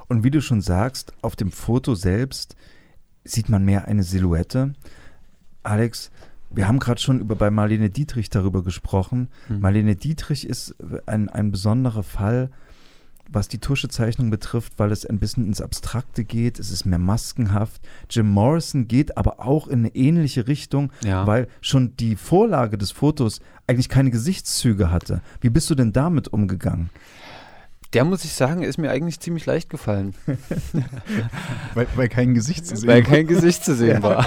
[0.07, 2.55] Und wie du schon sagst, auf dem Foto selbst
[3.23, 4.73] sieht man mehr eine Silhouette.
[5.63, 6.12] Alex,
[6.51, 9.29] wir haben gerade schon über bei Marlene Dietrich darüber gesprochen.
[9.47, 9.62] Hm.
[9.62, 10.75] Marlene Dietrich ist
[11.07, 12.51] ein, ein besonderer Fall,
[13.31, 16.59] was die Tuschezeichnung betrifft, weil es ein bisschen ins Abstrakte geht.
[16.59, 17.81] Es ist mehr maskenhaft.
[18.09, 21.25] Jim Morrison geht aber auch in eine ähnliche Richtung, Ja.
[21.25, 25.21] weil schon die Vorlage des Fotos eigentlich keine Gesichtszüge hatte.
[25.41, 26.89] Wie bist du denn damit umgegangen?
[27.93, 30.15] Der muss ich sagen, ist mir eigentlich ziemlich leicht gefallen,
[31.73, 33.10] Weil, weil kein Gesicht zu sehen weil war.
[33.12, 34.25] kein Gesicht zu sehen war.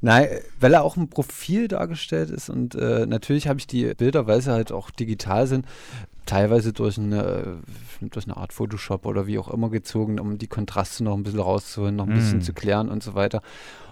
[0.00, 0.28] Nein,
[0.60, 4.40] weil er auch ein Profil dargestellt ist und äh, natürlich habe ich die Bilder, weil
[4.40, 5.66] sie halt auch digital sind,
[6.26, 7.58] teilweise durch eine,
[8.00, 11.40] durch eine Art Photoshop oder wie auch immer gezogen, um die Kontraste noch ein bisschen
[11.40, 12.42] rauszuholen, noch ein bisschen Mm.
[12.42, 13.40] zu klären und so weiter.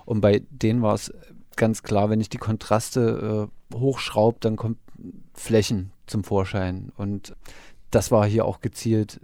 [0.04, 1.12] Und bei denen war es
[1.56, 4.78] ganz klar, wenn ich die Kontraste äh, hochschraube, dann kommt
[5.34, 6.92] Flächen zum Vorschein.
[6.96, 7.34] Und
[7.90, 9.20] das war hier auch gezielt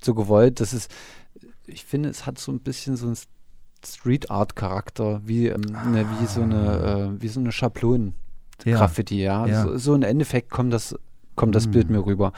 [0.00, 0.60] so gewollt.
[0.60, 0.90] Das ist,
[1.66, 3.16] ich finde, es hat so ein bisschen so einen
[3.84, 8.14] Street Art Charakter, wie, ähm, ne, wie so eine, äh, wie so eine Schablonen.
[8.64, 9.46] Graffiti, ja.
[9.46, 9.64] Ja.
[9.64, 10.94] So, so im Endeffekt kommt das,
[11.34, 11.70] kommt das Mm.
[11.72, 12.32] Bild mir rüber.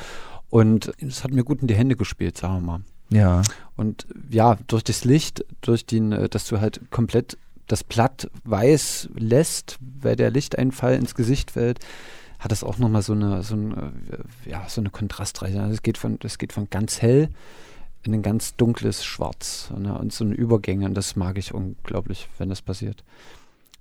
[0.51, 2.81] Und es hat mir gut in die Hände gespielt, sagen wir mal.
[3.11, 3.43] Ja.
[3.77, 9.11] Und ja, durch das Licht, durch den, äh, dass du halt komplett das Blatt weiß
[9.15, 11.81] lässt, weil der Lichteinfall ins Gesicht fällt,
[12.39, 15.61] hat das auch nochmal so eine, so eine, äh, ja, so eine Kontrastreiche.
[15.61, 17.31] Also es geht von, das geht von ganz hell
[18.05, 19.99] in ein ganz dunkles Schwarz ne?
[19.99, 20.87] und so eine Übergänge.
[20.87, 23.03] Und das mag ich unglaublich, wenn das passiert.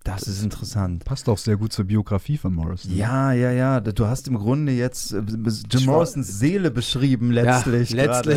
[0.04, 1.04] Das ist interessant.
[1.04, 2.96] Passt auch sehr gut zur Biografie von Morrison.
[2.96, 3.82] Ja, ja, ja.
[3.82, 5.22] Du hast im Grunde jetzt äh,
[5.70, 7.92] Jim Morrisons Seele beschrieben, letztlich.
[7.92, 8.34] Ja, gerade,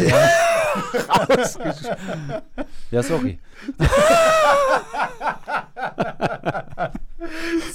[1.28, 1.80] letztlich.
[1.80, 2.42] ja.
[2.90, 3.38] Ja, sorry.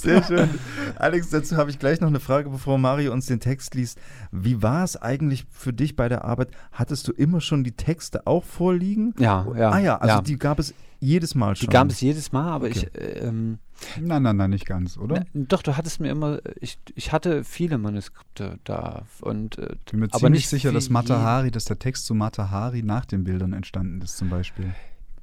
[0.00, 0.48] Sehr schön.
[0.96, 3.98] Alex, dazu habe ich gleich noch eine Frage, bevor Mario uns den Text liest.
[4.32, 6.48] Wie war es eigentlich für dich bei der Arbeit?
[6.72, 9.14] Hattest du immer schon die Texte auch vorliegen?
[9.18, 9.70] Ja, ja.
[9.70, 10.22] ah ja, also ja.
[10.22, 11.66] die gab es jedes Mal schon.
[11.66, 12.88] Die gab es jedes Mal, aber Okay.
[12.92, 13.58] ich, äh, ähm,
[14.00, 15.26] Nein, nein, nein, nicht ganz, oder?
[15.34, 19.90] Na, doch, du hattest mir immer, ich, ich hatte viele Manuskripte da und äh, Ich
[19.92, 23.24] bin mir aber ziemlich nicht sicher, dass Matahari, dass der Text zu Matahari nach den
[23.24, 24.72] Bildern entstanden ist, zum Beispiel.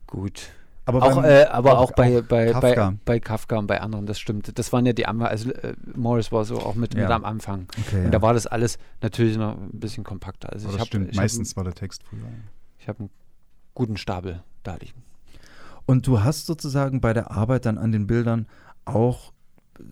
[0.05, 0.49] gut.
[0.86, 2.89] Aber Auch, beim- äh, aber auch- auch, bei, auch bei, Kafka.
[2.91, 4.58] bei, bei Kafka und bei anderen, das stimmt.
[4.58, 7.10] Das waren ja die Anfang, also äh, Morris war so auch mit, mit Ja.
[7.15, 7.67] am Anfang.
[7.88, 8.06] okay, ja.
[8.06, 10.52] Und da war das alles natürlich noch ein bisschen kompakter.
[10.52, 12.19] Also Aber ich das habe stimmt, ich hab, meistens war der Text früher.
[12.80, 13.10] ich hab einen
[13.74, 15.04] guten Stapel da liegen.
[15.86, 18.48] Und du hast sozusagen bei der Arbeit dann an den Bildern
[18.86, 19.32] auch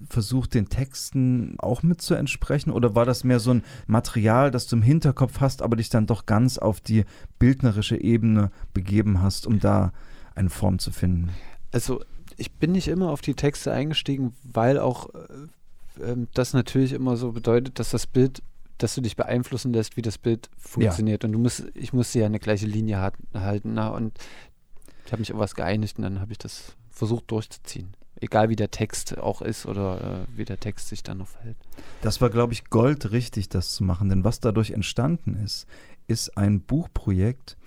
[0.08, 2.70] versucht, den Texten auch mit zu entsprechen?
[2.72, 6.06] Oder war das mehr so ein Material, das du im Hinterkopf hast, aber dich dann
[6.06, 7.04] doch ganz auf die
[7.40, 9.92] bildnerische Ebene begeben hast, um da
[10.36, 11.30] eine Form zu finden?
[11.72, 12.02] Also
[12.38, 17.18] ich bin nicht immer auf die Texte eingestiegen, weil auch äh, ähm, das natürlich immer
[17.18, 18.42] so bedeutet, dass das Bild,
[18.78, 21.24] dass du dich beeinflussen lässt, wie das Bild funktioniert.
[21.24, 23.74] Und du musst, ich musste ja eine gleiche Linie hat, halten.
[23.76, 24.18] Na, und
[25.06, 27.96] ich habe mich auf was geeinigt und dann habe ich das versucht durchzuziehen.
[28.20, 31.58] Egal wie der Text auch ist oder äh, wie der Text sich dann noch verhält.
[32.02, 34.10] Das war, glaube ich, goldrichtig, das zu machen.
[34.10, 35.66] Denn was dadurch entstanden ist,
[36.08, 37.58] ist ein Buchprojekt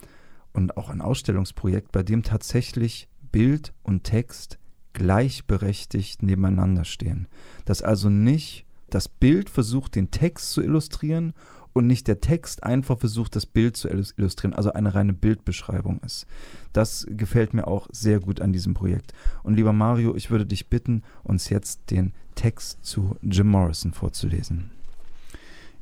[0.55, 4.59] und auch ein Ausstellungsprojekt, bei dem tatsächlich Bild und Text
[4.95, 7.29] gleichberechtigt nebeneinander stehen.
[7.67, 11.35] Dass also nicht das Bild versucht, den Text zu illustrieren
[11.73, 16.01] und nicht der Text einfach versucht, das Bild zu illus- illustrieren, also eine reine Bildbeschreibung
[16.01, 16.27] ist.
[16.73, 19.13] Das gefällt mir auch sehr gut an diesem Projekt.
[19.43, 24.71] Und lieber Mario, ich würde dich bitten, uns jetzt den Text zu Jim Morrison vorzulesen.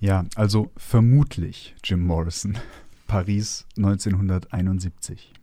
[0.01, 2.57] Ja, also vermutlich Jim Morrison,
[3.13, 5.35] Paris 1971.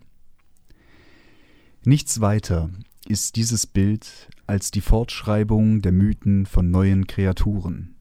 [1.86, 2.71] Nichts weiter
[3.08, 7.93] ist dieses Bild als die Fortschreibung der Mythen von neuen Kreaturen.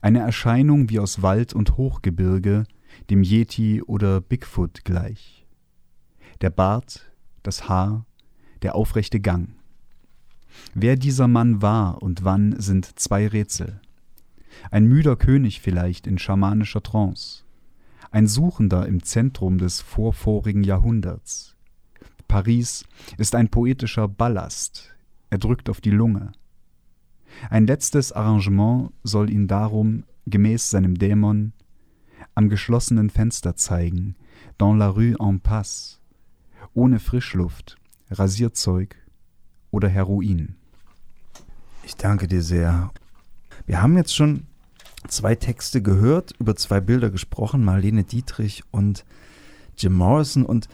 [0.00, 2.64] Eine Erscheinung wie aus Wald und Hochgebirge,
[3.10, 5.46] dem Yeti oder Bigfoot gleich.
[6.40, 8.06] Der Bart, das Haar,
[8.62, 9.56] der aufrechte Gang.
[10.72, 13.82] Wer dieser Mann war und wann sind zwei Rätsel.
[14.70, 17.43] Ein müder König vielleicht in schamanischer Trance.
[18.14, 21.56] Ein Suchender im Zentrum des vorvorigen Jahrhunderts.
[22.28, 22.84] Paris
[23.18, 24.94] ist ein poetischer Ballast.
[25.30, 26.30] Er drückt auf die Lunge.
[27.50, 31.54] Ein letztes Arrangement soll ihn darum, gemäß seinem Dämon,
[32.36, 34.14] am geschlossenen Fenster zeigen,
[34.58, 35.98] dans la rue en passe,
[36.72, 37.78] ohne Frischluft,
[38.12, 38.94] Rasierzeug
[39.72, 40.54] oder Heroin.
[41.82, 42.92] Ich danke dir sehr.
[43.66, 44.46] Wir haben jetzt schon
[45.08, 49.04] zwei Texte gehört, über zwei Bilder gesprochen, Marlene Dietrich und
[49.76, 50.44] Jim Morrison.
[50.44, 50.68] Und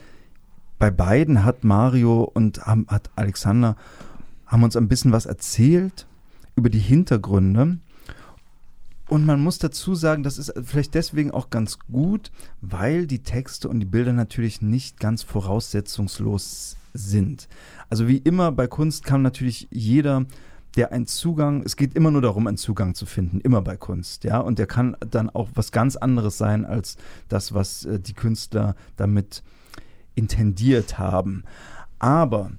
[0.78, 3.76] bei beiden hat Mario und hat Alexander
[4.46, 6.06] haben uns ein bisschen was erzählt
[6.56, 7.78] über die Hintergründe.
[9.08, 13.68] Und man muss dazu sagen, das ist vielleicht deswegen auch ganz gut, weil die Texte
[13.68, 17.48] und die Bilder natürlich nicht ganz voraussetzungslos sind.
[17.88, 20.26] Also wie immer bei Kunst kann natürlich jeder
[20.76, 24.24] der einen Zugang, es geht immer nur darum, einen Zugang zu finden, immer bei Kunst,
[24.24, 26.96] ja, und der kann dann auch was ganz anderes sein als
[27.28, 29.42] das, was äh, die Künstler damit
[30.14, 31.44] intendiert haben.
[31.98, 32.52] Aber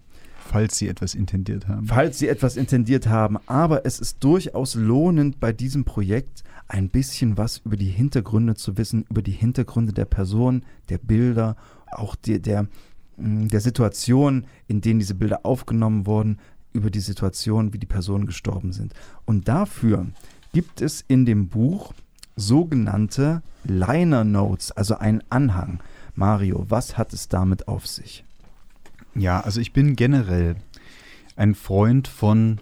[0.51, 1.87] Falls sie etwas intendiert haben.
[1.87, 3.37] Falls sie etwas intendiert haben.
[3.45, 8.77] Aber es ist durchaus lohnend, bei diesem Projekt ein bisschen was über die Hintergründe zu
[8.77, 11.55] wissen, über die Hintergründe der Person, der Bilder,
[11.91, 12.67] auch die, der,
[13.15, 16.39] mm, der Situation, in denen diese Bilder aufgenommen wurden,
[16.73, 18.93] über die Situation, wie die Personen gestorben sind.
[19.25, 20.07] Und dafür
[20.53, 21.93] gibt es in dem Buch
[22.35, 25.79] sogenannte Liner Notes, also einen Anhang.
[26.15, 28.25] Mario, was hat es damit auf sich?
[29.15, 30.55] Ja, also ich bin generell
[31.35, 32.59] ein Freund von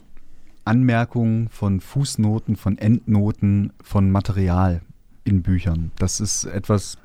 [0.65, 4.82] Anmerkungen, von Fußnoten, von Endnoten, von Material
[5.24, 5.91] in Büchern.
[5.98, 6.98] Das ist etwas,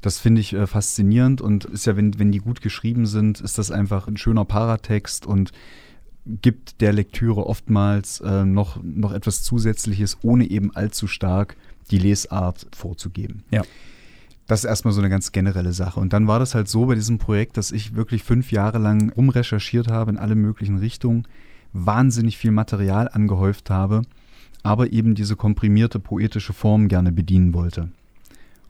[0.00, 3.58] das finde ich äh, faszinierend und ist ja, wenn, wenn die gut geschrieben sind, ist
[3.58, 5.52] das einfach ein schöner Paratext und
[6.26, 11.56] gibt der Lektüre oftmals äh, noch, noch etwas Zusätzliches, ohne eben allzu stark
[11.90, 13.42] die Lesart vorzugeben.
[13.50, 13.62] Ja.
[14.46, 16.00] Das ist erstmal so eine ganz generelle Sache.
[16.00, 19.10] Und dann war das halt so bei diesem Projekt, dass ich wirklich fünf Jahre lang
[19.10, 21.26] rumrecherchiert habe in alle möglichen Richtungen,
[21.72, 24.02] wahnsinnig viel Material angehäuft habe,
[24.62, 27.88] aber eben diese komprimierte poetische Form gerne bedienen wollte.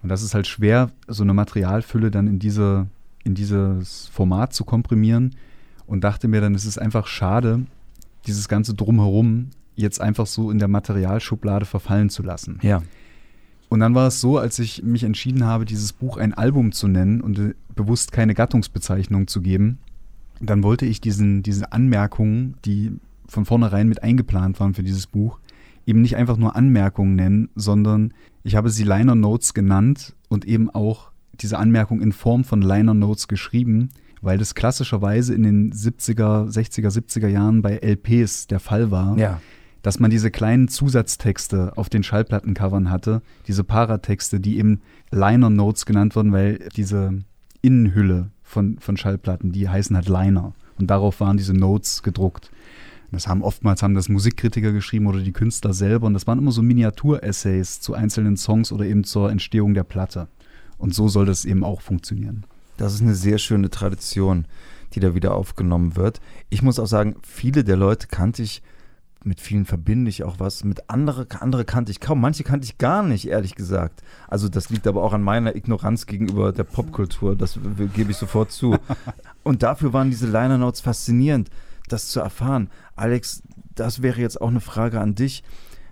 [0.02, 2.86] Und das ist halt schwer, so eine Materialfülle dann in, diese,
[3.24, 5.34] in dieses Format zu komprimieren
[5.86, 7.66] und dachte mir dann, es ist einfach schade,
[8.26, 12.58] dieses ganze Drumherum jetzt einfach so in der Materialschublade verfallen zu lassen.
[12.62, 12.82] Ja.
[13.68, 16.86] Und dann war es so, als ich mich entschieden habe, dieses Buch ein Album zu
[16.86, 19.78] nennen und äh, bewusst keine Gattungsbezeichnung zu geben,
[20.40, 22.92] dann wollte ich diesen, diese Anmerkungen, die
[23.26, 25.38] von vornherein mit eingeplant waren für dieses Buch,
[25.86, 30.70] eben nicht einfach nur Anmerkungen nennen, sondern ich habe sie Liner Notes genannt und eben
[30.70, 33.90] auch diese Anmerkung in Form von Liner Notes geschrieben,
[34.24, 39.18] weil das klassischerweise in den 70er, 60er, 70er Jahren bei LPs der Fall war.
[39.18, 39.40] Ja
[39.84, 45.84] dass man diese kleinen Zusatztexte auf den Schallplattencovern hatte, diese Paratexte, die eben Liner Notes
[45.84, 47.18] genannt wurden, weil diese
[47.60, 50.54] Innenhülle von, von Schallplatten, die heißen halt Liner.
[50.78, 52.50] Und darauf waren diese Notes gedruckt.
[53.12, 56.06] Das haben oftmals haben das Musikkritiker geschrieben oder die Künstler selber.
[56.06, 60.28] Und das waren immer so Miniaturessays zu einzelnen Songs oder eben zur Entstehung der Platte.
[60.78, 62.44] Und so soll das eben auch funktionieren.
[62.76, 64.46] Das ist eine sehr schöne Tradition,
[64.92, 66.20] die da wieder aufgenommen wird.
[66.50, 68.62] Ich muss auch sagen, viele der Leute kannte ich
[69.24, 70.64] mit vielen verbinde ich auch was.
[70.64, 72.20] Mit andere, andere kannte ich kaum.
[72.20, 74.02] Manche kannte ich gar nicht, ehrlich gesagt.
[74.28, 77.34] Also das liegt aber auch an meiner Ignoranz gegenüber der Popkultur.
[77.34, 77.58] Das
[77.94, 78.76] gebe ich sofort zu.
[79.42, 81.50] Und dafür waren diese Liner Notes faszinierend,
[81.88, 82.70] das zu erfahren.
[82.96, 83.42] Alex,
[83.74, 85.42] das wäre jetzt auch eine Frage an dich.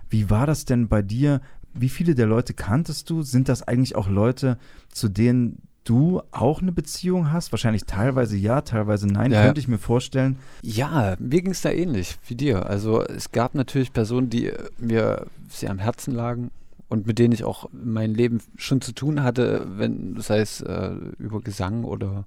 [0.09, 1.41] Wie war das denn bei dir?
[1.73, 3.23] Wie viele der Leute kanntest du?
[3.23, 7.51] Sind das eigentlich auch Leute, zu denen du auch eine Beziehung hast?
[7.51, 9.43] Wahrscheinlich teilweise ja, teilweise nein, ja.
[9.43, 10.37] könnte ich mir vorstellen.
[10.61, 12.65] Ja, mir ging es da ähnlich wie dir.
[12.65, 16.51] Also es gab natürlich Personen, die mir sehr am Herzen lagen
[16.89, 20.91] und mit denen ich auch mein Leben schon zu tun hatte, wenn, sei es äh,
[21.17, 22.25] über Gesang oder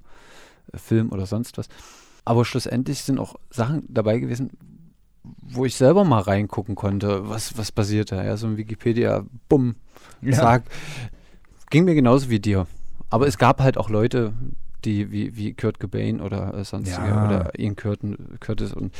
[0.73, 1.69] äh, Film oder sonst was.
[2.25, 4.51] Aber schlussendlich sind auch Sachen dabei gewesen,
[5.41, 8.25] wo ich selber mal reingucken konnte, was, was passiert da.
[8.25, 9.77] Ja, so ein Wikipedia, bumm,
[10.21, 10.35] ja.
[10.35, 10.69] sagt.
[11.71, 12.67] Ging mir genauso wie dir.
[13.11, 14.33] Aber es gab halt auch Leute,
[14.85, 17.27] die wie, wie Kurt Cobain oder äh, sonstige ja.
[17.27, 18.95] oder Ian Curtin, Curtis und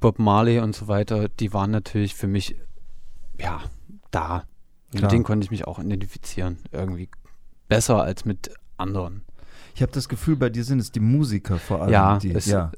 [0.00, 2.56] Bob Marley und so weiter, die waren natürlich für mich
[3.38, 3.60] ja
[4.10, 4.44] da.
[4.90, 5.02] Klar.
[5.02, 7.08] Mit denen konnte ich mich auch identifizieren, irgendwie
[7.68, 9.22] besser als mit anderen.
[9.74, 11.92] Ich habe das Gefühl, bei dir sind es die Musiker vor allem.
[11.92, 12.72] Ja, die, es, ja.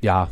[0.00, 0.28] ja,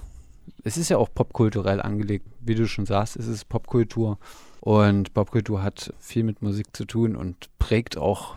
[0.65, 2.27] es ist ja auch popkulturell angelegt.
[2.41, 4.19] Wie du schon sagst, es ist Popkultur.
[4.61, 8.37] Und Popkultur hat viel mit Musik zu tun und prägt auch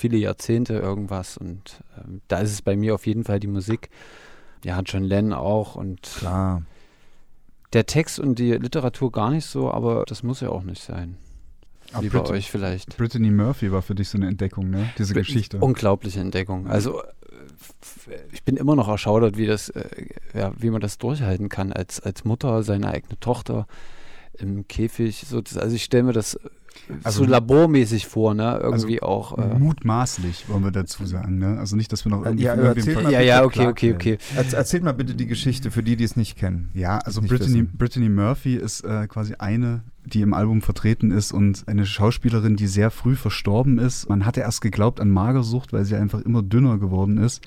[0.00, 3.90] viele Jahrzehnte irgendwas und ähm, da ist es bei mir auf jeden Fall die Musik.
[4.64, 6.62] ja, John Lennon auch und Klar.
[7.72, 11.16] der Text und die Literatur gar nicht so, aber das muss ja auch nicht sein.
[11.92, 12.96] Aber Wie bei Brit- euch vielleicht.
[12.96, 14.88] Brittany Murphy war für dich so eine Entdeckung, ne?
[14.98, 15.58] Diese Geschichte.
[15.58, 16.68] Unglaubliche Entdeckung.
[16.68, 17.06] Also äh,
[18.32, 21.98] ich bin immer noch erschaudert, wie das, äh, ja, wie man das durchhalten kann als,
[22.00, 23.66] als Mutter, seine eigene Tochter
[24.38, 25.24] im Käfig.
[25.26, 26.48] So, das, also ich stelle mir das äh,
[27.04, 28.58] Also- so labormäßig vor, ne?
[28.62, 29.38] Irgendwie auch.
[29.38, 31.58] Äh, Mutmaßlich, wollen wir dazu sagen, ne?
[31.58, 34.18] Also nicht, dass wir noch irgendwie Ja, erzähl mal ja, ja, okay, okay, okay.
[34.36, 36.70] Erz- Erzähl mal bitte die Geschichte für die, die es nicht kennen.
[36.74, 37.62] Ja, also Brittany.
[37.62, 42.66] Brittany Murphy ist äh, quasi eine, die im Album vertreten ist und eine Schauspielerin, die
[42.66, 44.08] sehr früh verstorben ist.
[44.08, 47.42] Man hatte erst geglaubt an Magersucht, weil sie einfach immer dünner geworden ist.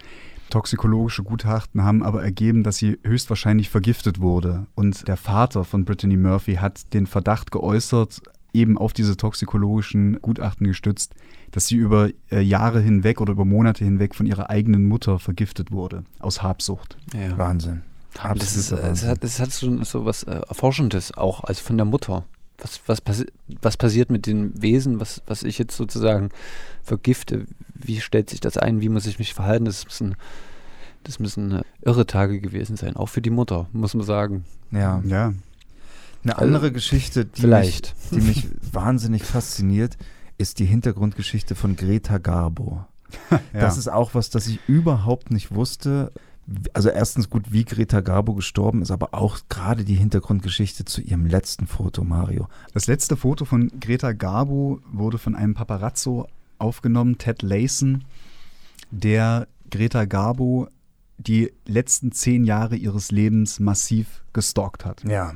[0.50, 4.68] Toxikologische Gutachten haben aber ergeben, dass sie höchstwahrscheinlich vergiftet wurde.
[4.76, 8.22] Und der Vater von Brittany Murphy hat den Verdacht geäußert,
[8.54, 11.16] eben auf diese toxikologischen Gutachten gestützt,
[11.52, 15.72] dass sie über äh, Jahre hinweg oder über Monate hinweg von ihrer eigenen Mutter vergiftet
[15.72, 16.98] wurde, aus Habsucht.
[17.14, 17.38] Ja.
[17.38, 17.82] Wahnsinn.
[18.36, 19.10] Das ist, äh, es Wahnsinn.
[19.10, 22.26] hat, es hat so, so was äh, Erforschendes auch, also von der Mutter.
[22.60, 23.26] Was, was, passi
[23.62, 26.30] was passiert mit den Wesen, was, was ich jetzt sozusagen
[26.84, 27.48] vergifte?
[27.74, 28.80] Wie stellt sich das ein?
[28.80, 29.66] Wie muss ich mich verhalten?
[29.66, 30.16] Das müssen,
[31.04, 34.46] das müssen äh, irre Tage gewesen sein, auch für die Mutter, muss man sagen.
[34.72, 35.02] Ja.
[35.06, 35.34] Ja,
[36.24, 37.96] Eine Also, andere Geschichte, die Vielleicht.
[38.12, 39.98] mich, die mich wahnsinnig fasziniert,
[40.38, 42.86] ist die Hintergrundgeschichte von Greta Garbo.
[43.54, 43.80] Das ja.
[43.80, 46.12] ist auch was, das ich überhaupt nicht wusste.
[46.74, 51.26] Also erstens gut, wie Greta Garbo gestorben ist, aber auch gerade die Hintergrundgeschichte zu ihrem
[51.28, 52.48] letzten Foto, Mario.
[52.74, 58.04] Das letzte Foto von Greta Garbo wurde von einem Paparazzo aufgenommen, Ted Layson,
[58.92, 60.68] der Greta Garbo
[61.18, 65.04] die letzten zehn Jahre ihres Lebens massiv gestalkt hat.
[65.04, 65.36] Ja.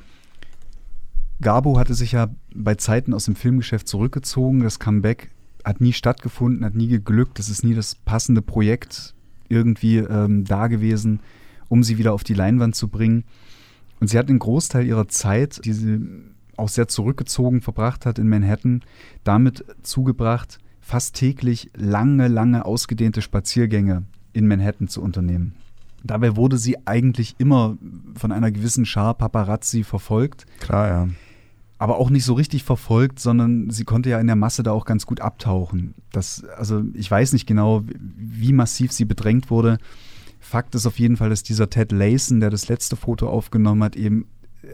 [1.41, 4.63] Garbo hatte sich ja bei Zeiten aus dem Filmgeschäft zurückgezogen.
[4.63, 5.29] Das Comeback
[5.63, 7.39] hat nie stattgefunden, hat nie geglückt.
[7.39, 9.13] Es ist nie das passende Projekt
[9.49, 11.19] irgendwie ähm, da gewesen,
[11.69, 13.23] um sie wieder auf die Leinwand zu bringen.
[13.99, 15.99] Und sie hat einen Großteil ihrer Zeit, die sie
[16.55, 18.81] auch sehr zurückgezogen verbracht hat in Manhattan,
[19.23, 25.55] damit zugebracht, fast täglich lange, lange ausgedehnte Spaziergänge in Manhattan zu unternehmen.
[26.03, 27.77] Dabei wurde sie eigentlich immer
[28.15, 31.07] von einer gewissen Schar Paparazzi verfolgt Klar, ja.
[31.77, 34.85] Aber auch nicht so richtig verfolgt, sondern sie konnte ja in der Masse da auch
[34.85, 35.93] ganz gut abtauchen.
[36.11, 39.77] Das, also ich weiß nicht genau, wie massiv sie bedrängt wurde.
[40.39, 43.95] Fakt ist auf jeden Fall, dass dieser Ted Layson, der das letzte Foto aufgenommen hat,
[43.95, 44.25] eben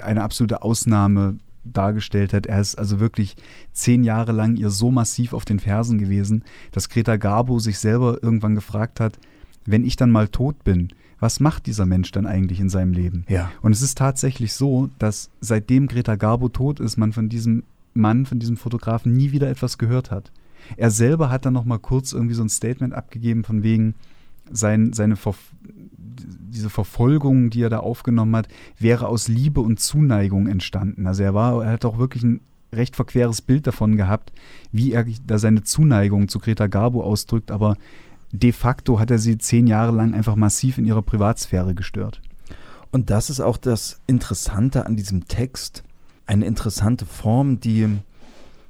[0.02, 2.46] eine absolute Ausnahme dargestellt hat.
[2.46, 3.36] Er ist also wirklich
[3.72, 8.22] zehn Jahre lang ihr so massiv auf den Fersen gewesen, dass Greta Garbo sich selber
[8.22, 9.18] irgendwann gefragt hat,
[9.66, 13.26] wenn ich dann mal tot bin, was macht dieser Mensch dann eigentlich in seinem Leben?
[13.30, 13.52] Ja.
[13.62, 18.26] Und es ist tatsächlich so, dass seitdem Greta Garbo tot ist, man von diesem Mann,
[18.26, 20.32] von diesem Fotografen nie wieder etwas gehört hat.
[20.78, 23.96] Er selber hat dann noch mal kurz irgendwie so ein Statement abgegeben von wegen
[24.52, 25.36] sein, seine Ver
[26.16, 28.48] diese Verfolgung, die er da aufgenommen hat,
[28.78, 31.08] wäre aus Liebe und Zuneigung entstanden.
[31.08, 34.32] Also er war, er hat auch wirklich ein recht verqueres Bild davon gehabt,
[34.72, 37.78] wie er da seine Zuneigung zu Greta Garbo ausdrückt, aber
[38.34, 42.20] de facto hat er sie zehn Jahre lang einfach massiv in ihrer Privatsphäre gestört.
[42.92, 45.84] Und das ist auch das Interessante an diesem Text.
[46.26, 48.00] Eine interessante Form, die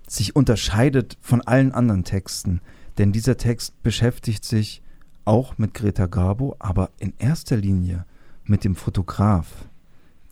[0.08, 2.62] sich unterscheidet von allen anderen Texten.
[2.98, 4.82] Denn dieser Text beschäftigt sich
[5.26, 8.06] auch mit Greta Garbo, aber in erster Linie
[8.44, 9.48] mit dem Fotograf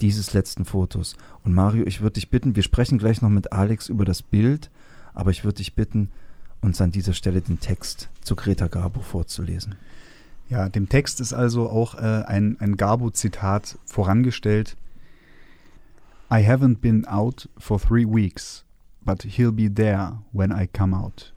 [0.01, 1.15] dieses letzten Fotos.
[1.45, 4.69] Und Mario, ich würde dich bitten, wir sprechen gleich noch mit Alex über das Bild,
[5.13, 6.09] aber ich würde dich bitten,
[6.61, 9.75] uns an dieser Stelle den Text zu Greta Garbo vorzulesen.
[10.49, 14.75] Ja, dem Text ist also auch äh, ein, ein Garbo-Zitat vorangestellt.
[16.29, 18.63] I haven't been out for three weeks,
[19.03, 21.33] but he'll be there when I come out.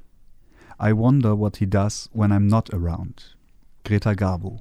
[0.80, 3.36] I wonder what he does when I'm not around.
[3.84, 4.60] Greta Garbo,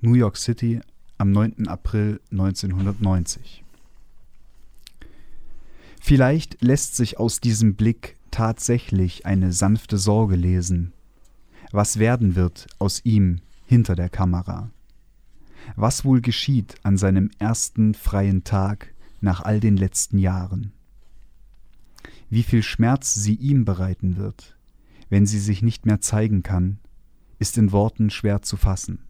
[0.00, 0.80] New York City
[1.18, 1.68] am 9.
[1.68, 3.62] April 1990.
[6.00, 10.92] Vielleicht lässt sich aus diesem Blick tatsächlich eine sanfte Sorge lesen.
[11.70, 14.72] Was werden wird aus ihm hinter der Kamera?
[15.76, 20.72] Was wohl geschieht an seinem ersten freien Tag nach all den letzten Jahren?
[22.28, 24.58] Wie viel Schmerz sie ihm bereiten wird,
[25.10, 26.80] wenn sie sich nicht mehr zeigen kann,
[27.38, 29.04] ist in Worten schwer zu fassen.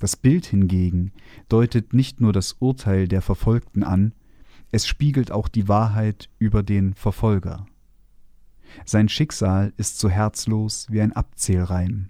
[0.00, 1.12] Das Bild hingegen
[1.48, 4.12] deutet nicht nur das Urteil der Verfolgten an,
[4.72, 7.64] es spiegelt auch die Wahrheit über den Verfolger.
[8.84, 12.08] Sein Schicksal ist so herzlos wie ein Abzählreim.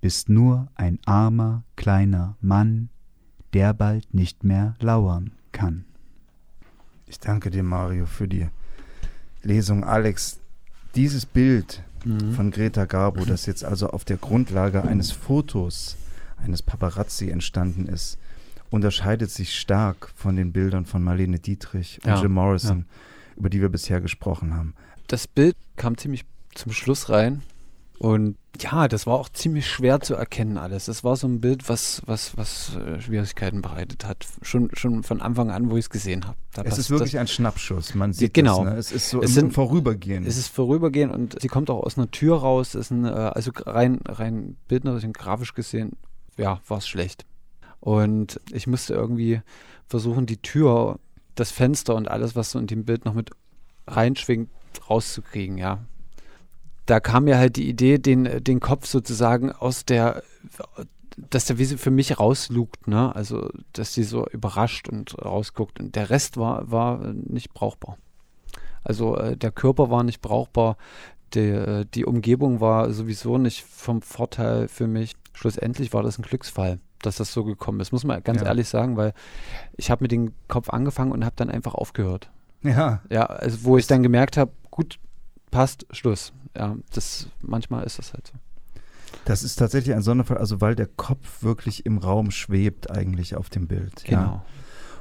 [0.00, 2.88] Bist nur ein armer, kleiner Mann,
[3.52, 5.84] der bald nicht mehr lauern kann.
[7.06, 8.48] Ich danke dir, Mario, für die
[9.42, 9.84] Lesung.
[9.84, 10.38] Alex,
[10.94, 12.32] dieses Bild Mhm.
[12.34, 15.96] von Greta Garbo, das jetzt also auf der Grundlage eines Fotos
[16.36, 18.18] eines Paparazzi entstanden ist,
[18.70, 22.84] unterscheidet sich stark von den Bildern von Marlene Dietrich und Ja, Jim Morrison,
[23.36, 24.74] über die wir bisher gesprochen haben.
[25.08, 27.42] Das Bild kam ziemlich zum Schluss rein.
[27.98, 30.84] Und ja, das war auch ziemlich schwer zu erkennen alles.
[30.86, 34.24] Das war so ein Bild, was, was, was äh, Schwierigkeiten bereitet hat.
[34.42, 36.36] Schon, schon von Anfang an, wo ich es gesehen habe.
[36.64, 38.64] Es ist wirklich das, ein Schnappschuss, man sieht genau.
[38.64, 38.72] das.
[38.72, 38.78] Ne?
[38.78, 40.24] Es ist so Es sind- Vorübergehen.
[40.26, 42.76] es ist vorübergehend und sie kommt auch aus einer Tür raus.
[42.76, 45.92] Ist ein, äh, also rein, rein bildnerisch und grafisch gesehen,
[46.36, 47.26] ja, war es schlecht.
[47.80, 49.40] Und ich musste irgendwie
[49.88, 50.98] versuchen, die Tür,
[51.34, 53.30] das Fenster und alles, was so in dem Bild noch mit
[53.86, 54.50] reinschwingt,
[54.88, 55.78] rauszukriegen, ja.
[56.86, 60.22] Da kam mir halt die Idee, den, den Kopf sozusagen aus der,
[61.16, 63.14] dass der wie sie für mich rauslugt, ne?
[63.14, 65.80] Also, dass sie so überrascht und rausguckt.
[65.80, 67.98] Und der Rest war, war nicht brauchbar.
[68.84, 70.76] Also äh, der Körper war nicht brauchbar,
[71.34, 75.14] die, äh, die Umgebung war sowieso nicht vom Vorteil für mich.
[75.34, 78.46] Schlussendlich war das ein Glücksfall, dass das so gekommen ist, muss man ganz Ja.
[78.46, 79.12] ehrlich sagen, weil
[79.76, 82.30] ich habe mit dem Kopf angefangen und habe dann einfach aufgehört.
[82.62, 85.00] ja, Ja, also wo ich dann gemerkt habe, gut,
[85.50, 86.32] passt, Schluss.
[86.56, 88.38] Ja, das manchmal ist das halt so.
[89.24, 93.50] das ist tatsächlich ein Sonderfall, also weil der Kopf wirklich im Raum schwebt eigentlich auf
[93.50, 94.04] dem Bild.
[94.06, 94.22] Ja.
[94.22, 94.46] Genau.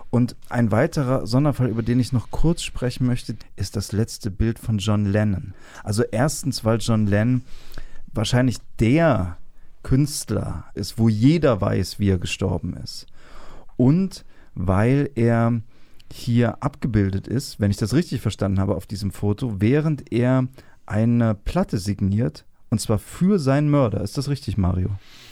[0.09, 4.57] Und ein weiterer Sonderfall, über den ich noch kurz sprechen möchte, ist das letzte Bild
[4.57, 5.53] von John Lennon.
[5.83, 7.43] Also erstens, weil John Lennon
[8.13, 9.37] wahrscheinlich der
[9.83, 13.05] Künstler ist, wo jeder weiß, wie er gestorben ist.
[13.75, 14.25] Und
[14.55, 15.61] weil er
[16.11, 20.47] hier abgebildet ist, wenn ich das richtig verstanden habe auf diesem Foto, während er
[20.85, 24.01] eine Platte signiert, und zwar für seinen Mörder.
[24.01, 24.89] Ist das richtig, Mario?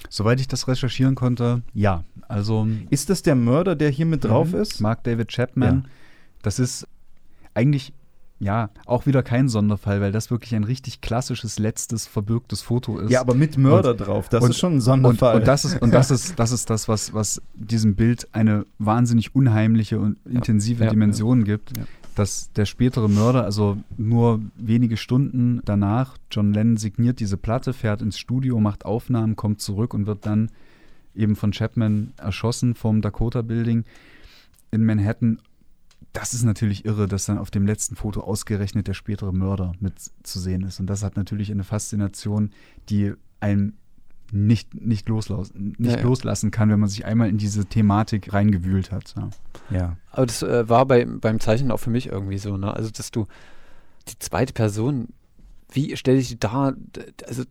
[0.10, 2.04] Soweit ich das recherchieren konnte, ja.
[2.28, 4.60] Also Ist das der Mörder, der hier mit drauf Mhm.
[4.62, 4.80] ist?
[4.80, 5.84] Mark David Chapman.
[5.86, 5.90] Ja.
[6.44, 6.88] Das ist
[7.54, 7.94] eigentlich
[8.40, 13.12] ja auch wieder kein Sonderfall, weil das wirklich ein richtig klassisches letztes verbürgtes Foto ist.
[13.12, 14.30] Ja, aber mit Mörder drauf.
[14.30, 15.38] Das und- ist schon ein und, Sonderfall.
[15.38, 19.36] und das ist und das ist das ist das was was diesem Bild eine wahnsinnig
[19.36, 21.78] unheimliche und intensive ja, Dimension gibt.
[21.78, 21.84] Ja.
[22.16, 28.02] Dass der spätere Mörder, also nur wenige Stunden danach, John Lennon signiert diese Platte, fährt
[28.02, 30.50] ins Studio, macht Aufnahmen, kommt zurück und wird dann
[31.14, 33.84] eben von Chapman erschossen vom Dakota Building
[34.72, 35.40] in Manhattan.
[36.16, 39.96] Das ist natürlich irre, dass dann auf dem letzten Foto ausgerechnet der spätere Mörder mit
[40.24, 40.80] zu sehen ist.
[40.80, 42.52] Und das hat natürlich eine Faszination,
[42.88, 43.12] die
[43.42, 43.74] einem
[44.32, 48.94] nicht, nicht, loslassen, nicht Ja, loslassen kann, wenn man sich einmal in diese Thematik reingewühlt
[48.94, 49.14] hat.
[49.18, 49.30] Ja.
[49.78, 49.98] ja.
[50.12, 52.74] Aber das äh, war bei, beim Zeichnen auch für mich irgendwie so, ne?
[52.74, 53.28] Also, dass du
[54.08, 55.10] die zweite Person,
[55.70, 56.74] wie stelle ich die da,
[57.28, 57.44] also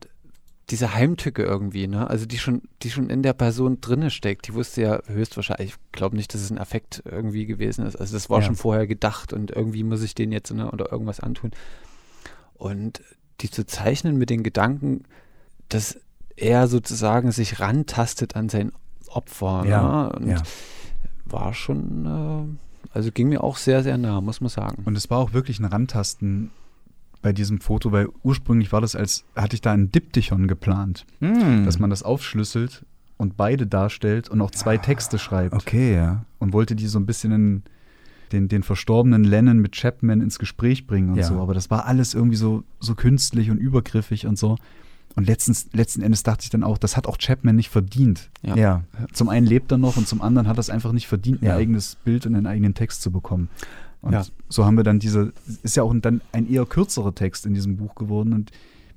[0.71, 2.09] diese Heimtücke irgendwie, ne?
[2.09, 5.93] Also die schon, die schon in der Person drinne steckt, die wusste ja höchstwahrscheinlich, ich
[5.93, 7.97] glaube nicht, dass es ein Affekt irgendwie gewesen ist.
[7.97, 8.47] Also das war Ja.
[8.47, 11.51] schon vorher gedacht und irgendwie muss ich den jetzt, ne, oder irgendwas antun.
[12.55, 13.03] Und
[13.41, 15.05] die zu zeichnen mit den Gedanken,
[15.69, 15.99] dass
[16.37, 18.73] er sozusagen sich rantastet an sein
[19.09, 20.13] Opfer, Ja, ne?
[20.17, 20.43] Und ja.
[21.27, 24.83] war schon, äh, also ging mir auch sehr, sehr nah, muss man sagen.
[24.87, 26.51] Und es war auch wirklich ein Rantasten
[27.25, 31.65] bei diesem Foto, weil ursprünglich war das als, hatte ich da ein Diptychon geplant, Hm.
[31.65, 32.85] dass man das aufschlüsselt
[33.17, 35.55] und beide darstellt und auch zwei Texte schreibt.
[35.55, 36.27] Okay, ja.
[36.39, 37.63] Und wollte die so ein bisschen in
[38.33, 41.25] den, den verstorbenen Lennon mit Chapman ins Gespräch bringen und Ja.
[41.25, 41.41] so.
[41.41, 44.57] Aber das war alles irgendwie so, so künstlich und übergriffig und so.
[45.17, 48.31] Und letztens, letzten Endes dachte ich dann auch, das hat auch Chapman nicht verdient.
[48.43, 48.57] Ja.
[48.57, 48.83] Ja.
[49.13, 51.47] Zum einen lebt er noch und zum anderen hat er es einfach nicht verdient, ein
[51.47, 51.57] Ja.
[51.57, 53.49] eigenes Bild und einen eigenen Text zu bekommen.
[54.05, 54.25] Und Ja.
[54.51, 55.33] so haben wir dann diese,
[55.63, 58.51] ist ja auch dann ein eher kürzerer Text in diesem Buch geworden und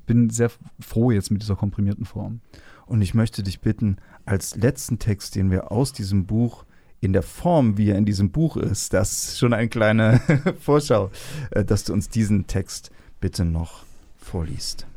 [0.06, 0.52] bin sehr
[0.82, 2.42] froh jetzt mit dieser komprimierten Form.
[2.86, 6.66] Und ich möchte dich bitten, als letzten Text, den wir aus diesem Buch
[7.00, 10.20] in der Form, wie er in diesem Buch ist, das ist schon eine kleine
[10.60, 11.10] Vorschau,
[11.52, 12.92] äh, dass du uns diesen Text
[13.22, 13.84] bitte noch
[14.18, 14.88] vorliest.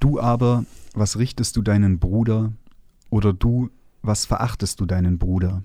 [0.00, 0.64] Du aber,
[0.94, 2.52] was richtest du deinen Bruder?
[3.10, 3.70] Oder du,
[4.02, 5.62] was verachtest du deinen Bruder?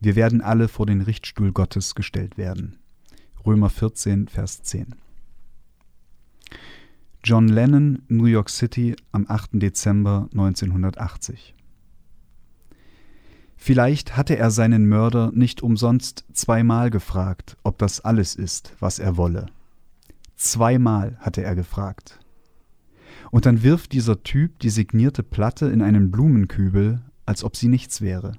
[0.00, 2.78] Wir werden alle vor den Richtstuhl Gottes gestellt werden.
[3.44, 4.94] Römer 14, Vers 10.
[7.24, 9.50] John Lennon, New York City, am 8.
[9.54, 11.54] Dezember 1980.
[13.56, 19.16] Vielleicht hatte er seinen Mörder nicht umsonst zweimal gefragt, ob das alles ist, was er
[19.16, 19.46] wolle.
[20.36, 22.20] Zweimal hatte er gefragt.
[23.30, 28.02] Und dann wirft dieser Typ die signierte Platte in einen Blumenkübel, als ob sie nichts
[28.02, 28.32] wäre.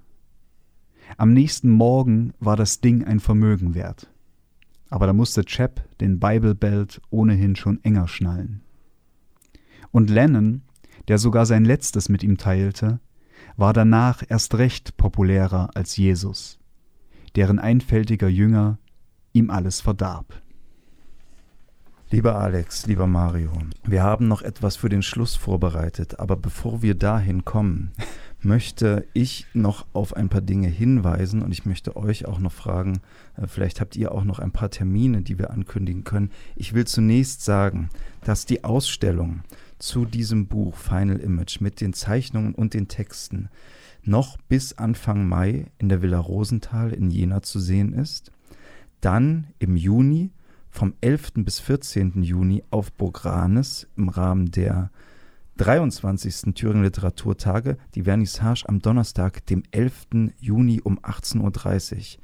[1.16, 4.10] Am nächsten Morgen war das Ding ein Vermögen wert.
[4.89, 8.62] Aber da musste Chap den Bible Belt ohnehin schon enger schnallen.
[9.91, 10.62] Und Lennon,
[11.08, 12.99] der sogar sein letztes mit ihm teilte,
[13.55, 16.60] war danach erst recht populärer als Jesus,
[17.36, 18.78] deren einfältiger Jünger
[19.34, 20.41] ihm alles verdarb.
[22.10, 23.51] Lieber Alex, lieber Mario,
[23.84, 27.91] wir haben noch etwas für den Schluss vorbereitet, aber bevor wir dahin kommen,
[28.42, 33.00] möchte ich noch auf ein paar Dinge hinweisen und ich möchte euch auch noch fragen,
[33.36, 36.32] äh, vielleicht habt ihr auch noch ein paar Termine, die wir ankündigen können.
[36.56, 37.90] Ich will zunächst sagen,
[38.24, 39.42] dass die Ausstellung
[39.80, 43.50] zu diesem Buch Final Image mit den Zeichnungen und den Texten
[44.04, 48.32] noch bis Anfang Mai in der Villa Rosenthal in Jena zu sehen ist.
[49.02, 50.32] Dann im Juni
[50.70, 51.34] vom 11.
[51.38, 52.24] bis 14.
[52.24, 54.92] Juni auf Burg Ranes im Rahmen der
[55.58, 56.53] 23.
[56.53, 60.34] Thüringen Literaturtage, die Vernissage am Donnerstag, dem 11.
[60.39, 62.24] Juni um 18.30 Uhr.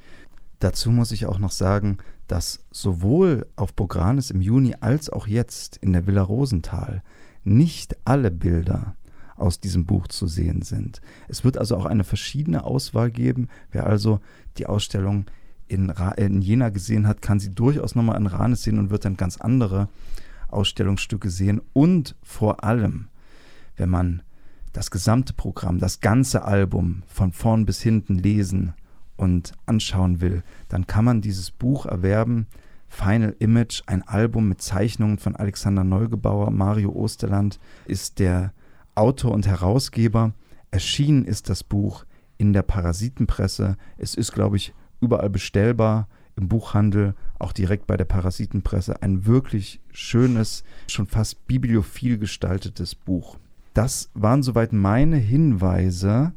[0.59, 5.27] Dazu muss ich auch noch sagen, dass sowohl auf Burg Ranes im Juni als auch
[5.27, 7.03] jetzt in der Villa Rosenthal
[7.43, 8.95] nicht alle Bilder
[9.35, 11.01] aus diesem Buch zu sehen sind.
[11.27, 13.49] Es wird also auch eine verschiedene Auswahl geben.
[13.71, 14.21] Wer also
[14.57, 15.25] die Ausstellung
[15.67, 19.17] in, in Jena gesehen hat, kann sie durchaus nochmal in Ranes sehen und wird dann
[19.17, 19.89] ganz andere
[20.47, 21.61] Ausstellungsstücke sehen.
[21.73, 23.07] Und vor allem,
[23.75, 24.21] wenn man
[24.73, 28.73] das gesamte Programm, das ganze Album von vorn bis hinten lesen
[29.15, 32.47] und anschauen will, dann kann man dieses Buch erwerben.
[32.89, 36.51] Final Image, ein Album mit Zeichnungen von Alexander Neugebauer.
[36.51, 38.53] Mario Osterland ist der
[38.95, 40.33] Autor und Herausgeber.
[40.71, 42.05] Erschienen ist das Buch
[42.37, 43.77] in der Parasitenpresse.
[43.97, 49.01] Es ist, glaube ich, überall bestellbar im Buchhandel, auch direkt bei der Parasitenpresse.
[49.01, 53.37] Ein wirklich schönes, schon fast bibliophil gestaltetes Buch.
[53.73, 56.33] Das waren soweit meine Hinweise.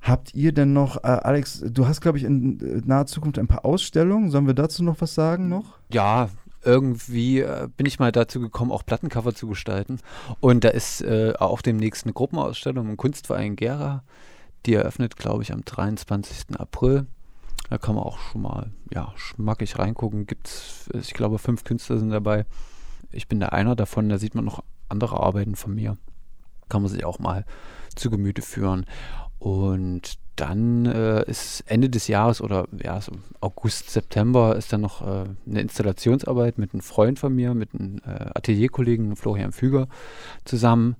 [0.00, 3.48] Habt ihr denn noch, äh, Alex, du hast, glaube ich, in äh, naher Zukunft ein
[3.48, 4.30] paar Ausstellungen.
[4.30, 5.78] Sollen wir dazu noch was sagen noch?
[5.92, 6.28] Ja,
[6.62, 9.98] irgendwie äh, bin ich mal dazu gekommen, auch Plattencover zu gestalten.
[10.40, 14.04] Und da ist äh, auch demnächst eine Gruppenausstellung im Kunstverein Gera.
[14.66, 16.58] Die eröffnet, glaube ich, am 23.
[16.58, 17.06] April.
[17.68, 20.26] Da kann man auch schon mal ja, schmackig reingucken.
[20.26, 22.46] Gibt's, ich glaube, fünf Künstler sind dabei.
[23.10, 25.96] Ich bin der einer davon, da sieht man noch andere Arbeiten von mir.
[26.68, 27.44] Kann man sich auch mal
[27.94, 28.86] zu Gemüte führen.
[29.38, 35.02] Und dann äh, ist Ende des Jahres oder ja, so August, September ist dann noch
[35.02, 39.88] äh, eine Installationsarbeit mit einem Freund von mir, mit einem äh, Atelierkollegen Florian Füger
[40.44, 40.96] zusammen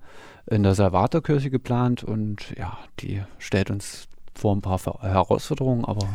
[0.47, 6.09] in der Salvatorkirche geplant und ja, die stellt uns vor ein paar Herausforderungen, aber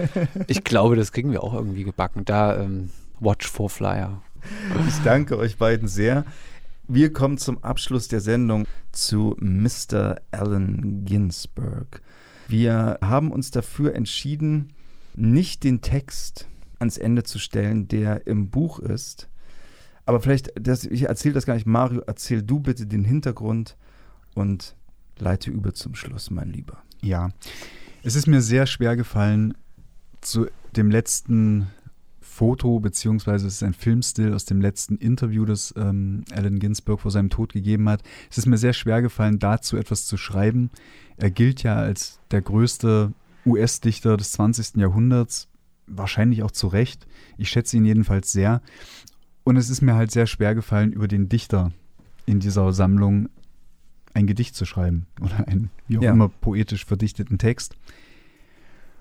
[0.46, 2.24] ich glaube, das kriegen wir auch irgendwie gebacken.
[2.24, 2.90] Da ähm,
[3.20, 4.22] Watch for Flyer.
[4.88, 6.24] Ich danke euch beiden sehr.
[6.90, 10.16] Wir kommen zum Abschluss der Sendung zu Mr.
[10.30, 12.00] Allen Ginsberg.
[12.48, 14.72] Wir haben uns dafür entschieden,
[15.14, 19.28] nicht den Text ans Ende zu stellen, der im Buch ist.
[20.06, 21.66] Aber vielleicht, das, ich erzähle das gar nicht.
[21.66, 23.76] Mario, erzähl du bitte den Hintergrund
[24.34, 24.74] und
[25.18, 26.78] leite über zum Schluss, mein Lieber.
[27.02, 27.28] Ja,
[28.02, 29.52] es ist mir sehr schwer gefallen,
[30.22, 31.66] zu dem letzten
[32.38, 37.10] Foto, beziehungsweise es ist ein Filmstill aus dem letzten Interview, das ähm, Allen Ginsberg vor
[37.10, 38.04] seinem Tod gegeben hat.
[38.30, 40.70] Es ist mir sehr schwer gefallen, dazu etwas zu schreiben.
[41.16, 43.12] Er gilt ja als der größte
[43.44, 44.76] US-Dichter des 20.
[44.76, 45.48] Jahrhunderts,
[45.88, 47.08] wahrscheinlich auch zu Recht.
[47.38, 48.62] Ich schätze ihn jedenfalls sehr.
[49.42, 51.72] Und es ist mir halt sehr schwer gefallen, über den Dichter
[52.24, 53.30] in dieser Sammlung
[54.14, 56.12] ein Gedicht zu schreiben oder einen, wie auch ja.
[56.12, 57.74] immer, poetisch verdichteten Text.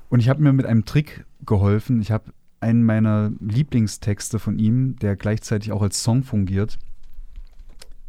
[0.10, 2.02] Und ich habe mir mit einem Trick geholfen.
[2.02, 6.80] Ich habe einen meiner Lieblingstexte von ihm, der gleichzeitig auch als Song fungiert,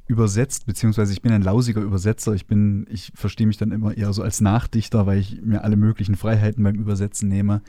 [0.07, 2.33] übersetzt, beziehungsweise ich bin ein lausiger Übersetzer.
[2.33, 5.77] Ich bin, ich verstehe mich dann immer eher so als Nachdichter, weil ich mir alle
[5.77, 7.61] möglichen Freiheiten beim Übersetzen nehme.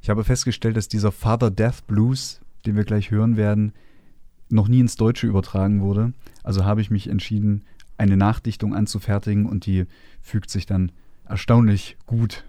[0.00, 3.72] Ich habe festgestellt, dass dieser Father Death Blues, den wir gleich hören werden,
[4.48, 6.14] noch nie ins Deutsche übertragen wurde.
[6.42, 7.64] Also habe ich mich entschieden,
[7.98, 9.84] eine Nachdichtung anzufertigen und die
[10.22, 10.90] fügt sich dann
[11.26, 12.44] erstaunlich gut,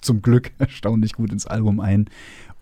[0.00, 2.08] zum Glück erstaunlich gut ins Album ein.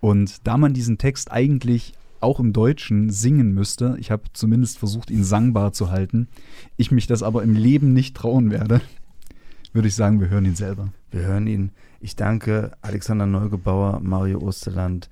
[0.01, 5.11] Und da man diesen Text eigentlich auch im Deutschen singen müsste, ich habe zumindest versucht,
[5.11, 6.29] ihn sangbar zu halten,
[6.77, 8.81] ich mich das aber im Leben nicht trauen werde,
[9.73, 10.93] würde ich sagen, wir hören ihn selber.
[11.11, 11.71] Wir hören ihn.
[12.01, 15.09] Ich danke Alexander Neugebauer, Mario Osterland.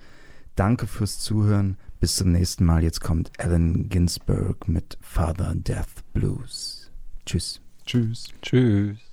[0.55, 1.77] Danke fürs Zuhören.
[2.01, 2.83] Bis zum nächsten Mal.
[2.83, 6.91] Jetzt kommt Allen Ginsberg mit Father Death Blues.
[7.25, 7.61] Tschüss.
[7.87, 8.29] Tschüss.
[8.43, 9.06] Tschüss.